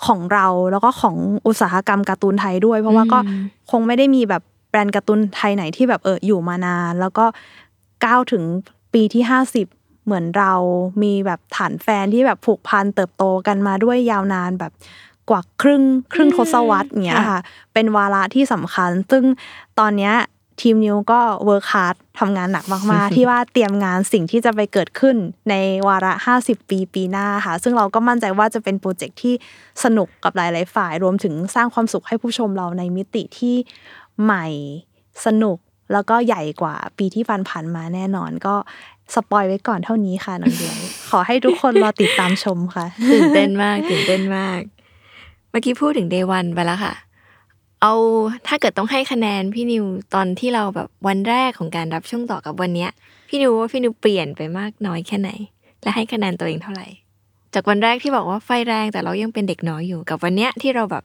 [0.07, 1.17] ของเราแล้วก็ของ
[1.47, 3.19] อุตสาหกรรมการ์ตูนไทยด้วย เพราะว่าก็
[3.71, 7.25] คงไม่ได้มีแบบแบรนด์การ์ตูนไทยไหนที่แบบเอออยู่มานาน แล้วก็
[8.05, 8.43] ก้าวถึง
[8.95, 10.53] ปีที่ 50เหมือนเรา
[11.03, 14.73] มีแบบฐานแฟนที่แบบผูกพันเติบโตกันมาด้วยยาวนานแบบ
[15.31, 17.41] กว่าครึ่งครึ่งทศวรรษเนี้ยค่ะ
[17.75, 19.25] เป็นวาระที่สำคัญ ซึ่ง
[19.79, 20.15] ตอนเนี้ย
[20.61, 25.17] ทีมนิวก็ work hard ทำงานหนักมาก ๆ ที่ว่าเตรียมงานสิ่งที่จะไปเกิดขึ้น
[25.51, 25.55] ใน
[25.89, 26.13] วาระ
[26.43, 29.35] 50 ปีปีหน้าค่ะ ซึ่งเราก็มั่นใจว่าจะเป็นโปรเจกต์ที่
[29.85, 33.57] สนุกกับหลาย ๆ ฝ่าย รวมถึงสร้างความสุขให้ผู้ชมเราในมิติที่
[34.23, 34.47] ใหม่
[35.27, 35.59] สนุก
[35.93, 38.55] แล้วก็ใหญ่กว่าปีที่ผ่านๆมาแน่นอนก็
[39.15, 40.77] spoil ไว้ก่อนเท่านี้ค่ะน้องเดียว
[41.11, 44.61] ขอให้ทุกคนรอติดตามชมค่ะตื่นเต้นมากตื่นเต้นมาก
[45.51, 46.95] เมื่อกี้พูดถึงเดวันไปแล้วค่ะ
[47.83, 47.95] เอา
[48.47, 49.85] ถ้าเกิดต้องให้คะแนนพี่นิว
[50.15, 52.91] ตอนที่เราแบบวันแรกของการรับช่วงต่อกับวันเนี้ย
[53.29, 55.31] พี่นิวว่าพี่นิวเปลี่ยนไปมากน้อยแค่ไหน
[55.83, 56.87] และให้คะแนนตัวเองเท่าไหร่
[57.55, 61.05] จากวันแรกที่บอกว่าไฟแรงแต่เรายังเป็นเด็กน้อยอยู่กับวันเนี้ยที่เราแบบ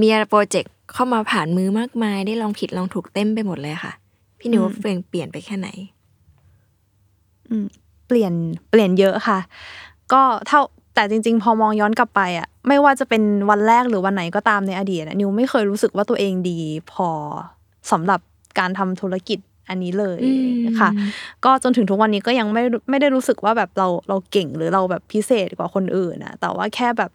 [0.00, 3.92] มีโปรเจกต์เข้ามาผ่านมือมากมาย ได้ลองผิดลองถูกเต็มไปหมดเลยค่ะ
[4.38, 5.68] พี่นิวว่าเปลี่ยนเปลี่ยนไปแค่ไหน
[8.06, 8.32] เปลี่ยน
[8.70, 9.38] เปลี่ยนเยอะค่ะ
[10.12, 10.60] ก็เท่า
[10.94, 16.58] แต่จริง ๆ พอมองย้อนกลับไปอะไม่ว่าจะเป็นวันแรกหรือวันไหนก็ตามในอดีตอะนิวไม่เคยรู้สึกว่าตัวเองดี
[16.92, 17.08] พอ
[17.90, 18.20] สำหรับ
[18.58, 19.38] การทำธุรกิจ
[19.68, 20.90] อันนี้เลยอืมค่ะ
[21.44, 27.10] ก็จนถึงทุกวันนี้ก็ยังไม่ไม่ได้รู้สึกว่าแบบเราเราเก่งหรือเราแบบพิเศษกว่าคนอื่นนะแต่ว่าแค่แบบ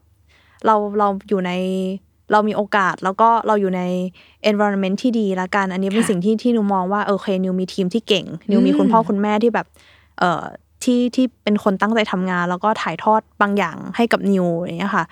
[0.66, 1.52] เราเราอยู่ใน
[2.32, 3.82] เรามีโอกาสแล้วก็เราอยู่ใน
[4.52, 9.68] environment ที่ดีละกัน อันนี้เป็นค่ะสิ่งที่ที่นิวมองว่าเออโอเคนิวมีทีมที่เก่งนิวมีคุณพ่อคุณแม่ที่แบบ
[10.20, 10.44] เอ่อ
[10.84, 15.06] ที่ที่เป็นคนตั้งใจทำงาน แล้วก็ถ่ายทอดบางอย่างให้กับนิวอย่างเงี้ยค่ะ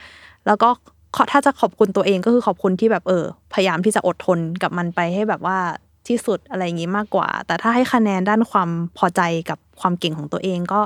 [0.47, 0.70] แล้วก็
[1.32, 5.57] ถ้าจะขอบคุณตัวเองก็คือขอบคุณที่แบบเออ พยายามที่จะอดทนกับมันไปให้แบบว่า
[6.07, 10.82] ที่สุดอะไรอย่างงี้มากกว่า แต่ถ้าให้คะแนนด้านความพอใจกับความเก่งของตัวเองก็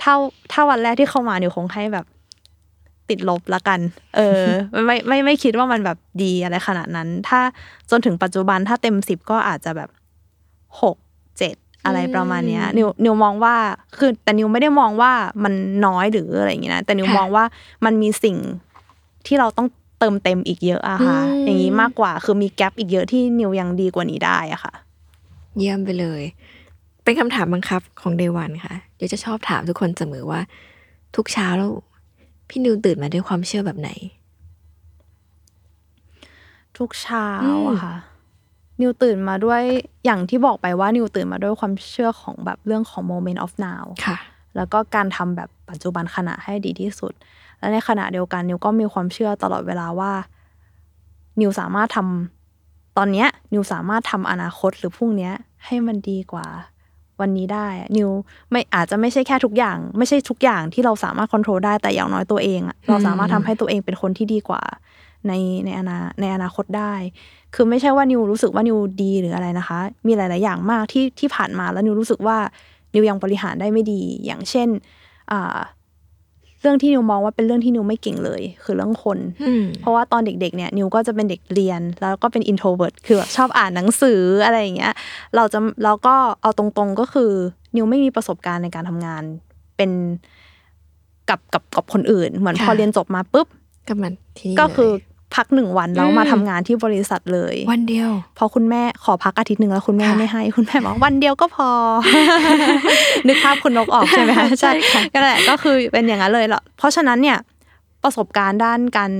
[0.00, 0.16] เท่า
[0.52, 2.06] ถ้าวันแรกที่เข้ามานิวคงให้แบบ
[3.08, 3.80] ติดลบละกัน
[4.16, 4.42] เออ
[4.86, 7.40] ไม่ไม่ไม่คิดว่ามันแบบดีอะไรขนาดนั้น ถ้า
[7.90, 9.90] จนถึงปัจจุบันถ้าเต็มสิบก็อาจจะแบบ
[10.82, 10.96] หก
[11.38, 11.54] เจ็ด
[11.86, 13.54] อะไรประมาณเนี้ยอืมนิวนิวมองว่า
[13.98, 15.12] คือแต่นิวไม่ได้มองว่า
[15.44, 15.52] มัน
[15.86, 17.44] น้อยหรืออะไรอย่างงี้นะแต่นิวค่ะมองว่า
[17.84, 18.36] มันมีสิ่ง
[19.26, 19.68] ที่เราต้อง
[19.98, 24.72] เติมเต็มอีกเยอะอะค่ะอืมอย่างนี้มากกว่าคือมีแกลบอีกเยอะที่นิวยังดีกว่านี้ได้อะค่ะ
[25.56, 26.22] เยี่ยมไปเลย
[27.04, 30.40] เป็นคำถามบังคับของเดวันค่ะเดี๋ยวจะชอบถามทุกคนเสมอว่า
[31.16, 31.72] ทุกเช้าแล้ว
[32.48, 33.90] พี่นิวตื่นมาด้วยความเชื่อแบบไหน
[36.78, 37.94] ทุกเช้าอืมอะค่ะ
[38.80, 39.62] นิวตื่นมาด้วย
[40.04, 44.18] อย่างที่บอกไปว่านิวตื่นมาด้วยความเชื่อของแบบเรื่องของ moment of now ค่ะ
[44.56, 47.12] แล้วก็การทำแบบปัจจุบันขณะให้ดีที่สุด
[47.58, 50.12] และในขณะเดียวกันนิวก็มีความเชื่อตลอดเวลาว่า
[51.40, 55.32] นิวสามารถทำตอนเนี้ย นิวสามารถทำอนาคตหรือพรุ่งเนี้ย
[55.66, 56.46] ให้มันดีกว่า
[57.20, 58.10] วันนี้ได้อะนิว
[58.50, 64.62] ไม่อาจจะไม่ใช่แค่ทุกอย่าง ไม่ใช่ทุกอย่างที่เราสามารถควบคุมได้แต่อย่างน้อยตัวเองอะเราสามารถทำให้ตัวเองเป็นคนที่ดีกว่า
[65.28, 65.32] ใน
[65.64, 66.94] ในอนาในอนาคตได้
[67.54, 72.38] คือไม่ใช่ว่านิวรู้สึกว่านิวดีหรืออะไรนะคะ มีหลาย ๆ อย่างมากที่ที่ผ่านมาแล้วนิวรู้สึกว่า
[72.94, 74.68] นิวยังบริหารได้ไม่ดี อย่างเช่น
[75.32, 75.58] อ่า
[76.60, 84.94] เรื่องที่นิวมองว่าเป็นเรื่องที่นิวไม่เก่งเลย คือเรื่องคนอืมเพราะว่าตอนเด็ก ๆ เนี่ยนิวก็จะเป็นเด็กเรียน แล้วก็เป็น introvert คือแบบชอบอ่านหนังสืออะไรอย่างเงี้ย
[85.36, 87.30] เราจะเราก็เอาตรงๆก็คือ
[87.76, 89.22] นิวไม่มีประสบการณ์ในการทำงาน
[89.76, 89.90] เป็น
[91.28, 93.46] กับกับกับคนอื่น เหมือนค่ะพอเรียนจบมาปุ๊บ
[93.88, 101.68] ก็มันที่นี่ก็คือเลยพักหนึ่งวันแล้วอืมมาทำงานที่บริษัทเลย วันเดียว พอคุณแม่ขอพักอาทิตย์หนึ่งแล้วคุณแม่ค่ะไม่ให้คุณแม่บอกว่าวันเดียวก็พอ
[103.26, 107.38] นึกภาพคุณนกออกใช่ไหมคะใช่ค่ะก็แหละก็คือเป็นอย่างนั้นเลยแล้วเพราะฉะนั้นเนี่ย
[108.04, 109.12] ประสบการณ์ด้านการ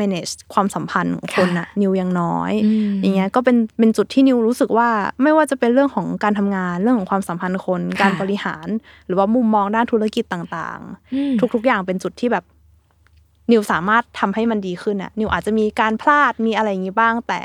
[0.00, 4.88] manage ความสัมพันธ์ของคนน่ะนิวยังน้อยอืมอย่างเงี้ยก็เป็นเป็นจุดที่นิวรู้สึกว่า
[5.22, 8.66] ไม่ว่าจะเป็นเรื่องของการทำงานเรื่องของความสัมพันธ์คนค่ะการบริหาร
[9.06, 10.80] หรือว่ามุมมองด้านธุรกิจต่าง
[11.14, 12.44] อืมๆทุกๆอย่างเป็นจุดที่แบบ
[13.52, 17.40] นิวสามารถทำให้มันดีขึ้นอะนิวอาจจะมีการพลาดมีอะไรอย่างนี้บ้าง แต่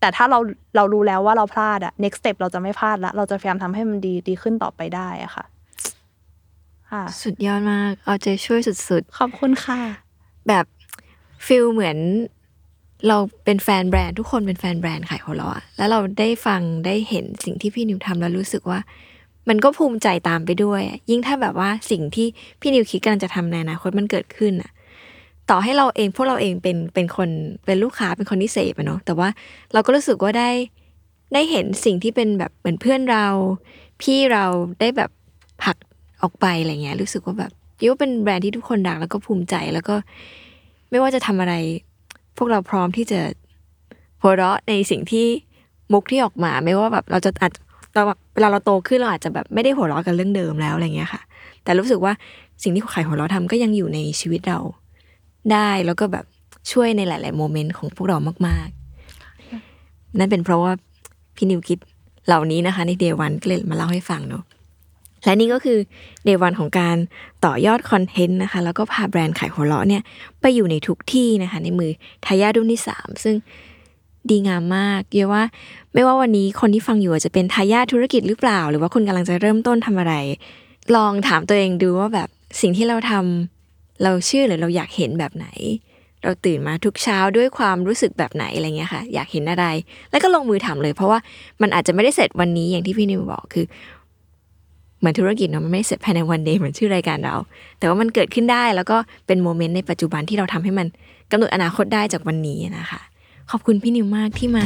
[0.00, 0.38] แต่ถ้าเรา
[0.76, 5.44] เรารู้แล้วว่าเราพลาดอะ next step เราจะไม่พลาดละเราจะพยายามทำให้มันดีดีขึ้นต่อไปได้อะค่ะ
[6.90, 10.64] ค่ะสุดยอดมาก เอาใจช่วยสุดขอบคุณค่ะๆแบบ
[11.46, 11.98] ฟิลเหมือน
[13.08, 18.78] เราเป็นแฟนแบรนด์ทุกคนเป็นแฟนแบรนด์ขายของเราอะแล้วเราได้ฟังได้เห็นสิ่งที่พี่นิวทำแล้วรู้สึกว่า
[19.48, 22.26] มันก็ภูมิใจตามไปด้วยอะยิ่งถ้าแบบว่าสิ่งที่
[22.60, 24.70] พี่นิวคิดกำลังจะทำในอนาคตมันเกิดขึ้นอะ
[25.50, 27.28] ต่อให้เราเองพวกเราเองเป็นเป็นคน
[27.66, 29.28] เป็นลูกค้าเป็นคนที่เสพเนาะแต่ว่า
[29.72, 30.50] เราก็รู้สึกว่าได้
[31.34, 33.26] ได้เห็นสิ่งที่เป็นแบบเหมือนเพื่อนเรา
[34.02, 34.44] พี่เรา
[34.80, 35.10] ได้แบบ
[35.62, 35.76] ผลัก
[36.22, 39.96] ออกไปอะไรเงี้ยรู้สึกว่าแบบยิ่งว่าเป็นแบรนด์ที่ทุกคนรักแล้วก็ภูมิใจแล้วก็
[40.90, 41.54] ไม่ว่าจะทำอะไร
[42.36, 43.20] พวกเราพร้อมที่จะ
[44.22, 45.26] หัวเราะในสิ่งที่
[45.92, 47.52] มุกที่ออกมา ไม่ว่าแบบเราจะอาจ
[47.94, 48.02] เรา
[48.34, 51.22] เวลาเราโตขึ้นเราอาจจะแบบไม่ได้หัวเราะกันเรื่องเดิมแล้วอะไรเงี้ยค่ะ
[51.64, 52.12] แต่รู้สึกว่า
[52.62, 54.58] สิ่งที่ขายหัวเราะทำก็ยังอยู่ในชีวิตเรา
[55.52, 56.24] ได้แล้วก็แบบ
[56.72, 58.68] ช่วยในหลาย ๆ โมเมนต์ของพวกเรามาก
[59.42, 60.72] ๆ นั่นเป็นเพราะว่า
[61.36, 61.78] พี่นิวคิด
[62.26, 64.42] เหล่านี้นะคะ ในเดวันก็เลยมาเล่าให้ฟังเนาะ
[65.24, 65.78] และนี่ก็คือ
[66.24, 66.96] เดวันของการ
[67.44, 70.02] ต่อยอดคอนเทนต์นะคะ แล้วก็พาแบรนด์ขายหัวเราะเนี่ย
[70.40, 71.90] ไปอยู่ในทุกที่นะคะ ในมือ
[72.26, 73.36] ทายาทรุ่นที่ 3 ซึ่ง
[74.30, 75.42] ดีงามมากเยอะว่า
[75.94, 80.14] ไม่ว่าวันนี้คนที่ฟังอยู่จะเป็นทายาทธุรกิจหรือเปล่า หรือว่าคุณกำลังจะเริ่มต้นทำอะไร
[80.96, 82.28] ลองถามตัวเองดูว่าแบบ
[82.60, 83.59] สิ่งที่เราทำ
[84.02, 85.46] เราเชื่อหรือเราอยากเห็นแบบไหน
[86.24, 89.66] เราตื่นมาทุกเช้าด้วยความรู้สึกแบบไหนอะไรเงี้ยค่ะ อยากเห็นอะไร
[90.10, 91.18] แล้วก็ลงมือทำเลย เพราะว่า
[91.62, 93.64] มันอาจจะไม่ได้เสร็จวันนี้อย่างที่พี่นิวบอกคือ
[94.98, 97.36] เหมือนธุรกิจเนาะมันไม่เสร็จภายในวันเดย์เหมือนชื่อรายการเรา
[97.78, 98.96] แต่ว่ามันเกิดขึ้นได้แล้วก็
[99.26, 100.86] เป็นโมเมนต์ในปัจจุบันที่เราทำให้มัน
[101.30, 103.00] กำหนดอนาคตได้จากวันนี้นะคะ
[103.50, 104.64] ขอบคุณพี่นิวมากที่มา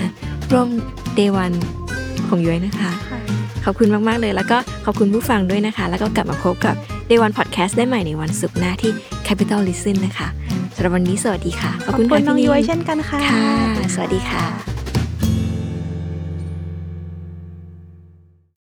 [0.52, 0.68] ร่วม
[1.14, 1.52] เดวัน
[2.28, 2.92] ของย้อยนะคะ
[3.64, 6.74] ขอบคุณมาก ๆ เลย แล้วก็ขอบคุณผู้ฟังด้วยนะคะ แล้วก็กลับมาพบกับ
[7.08, 8.92] Day One Podcast ได้ใหม่ในวันศุกร์หน้าที่
[9.26, 10.28] Capital Listen นะคะ
[10.74, 13.48] สำหรับวันนี้สวัสดีค่ะ ขอบคุณน้องพี่ย้วยวเช่นกันค่ะค่ะ
[13.94, 14.73] สวัสดีค่ะ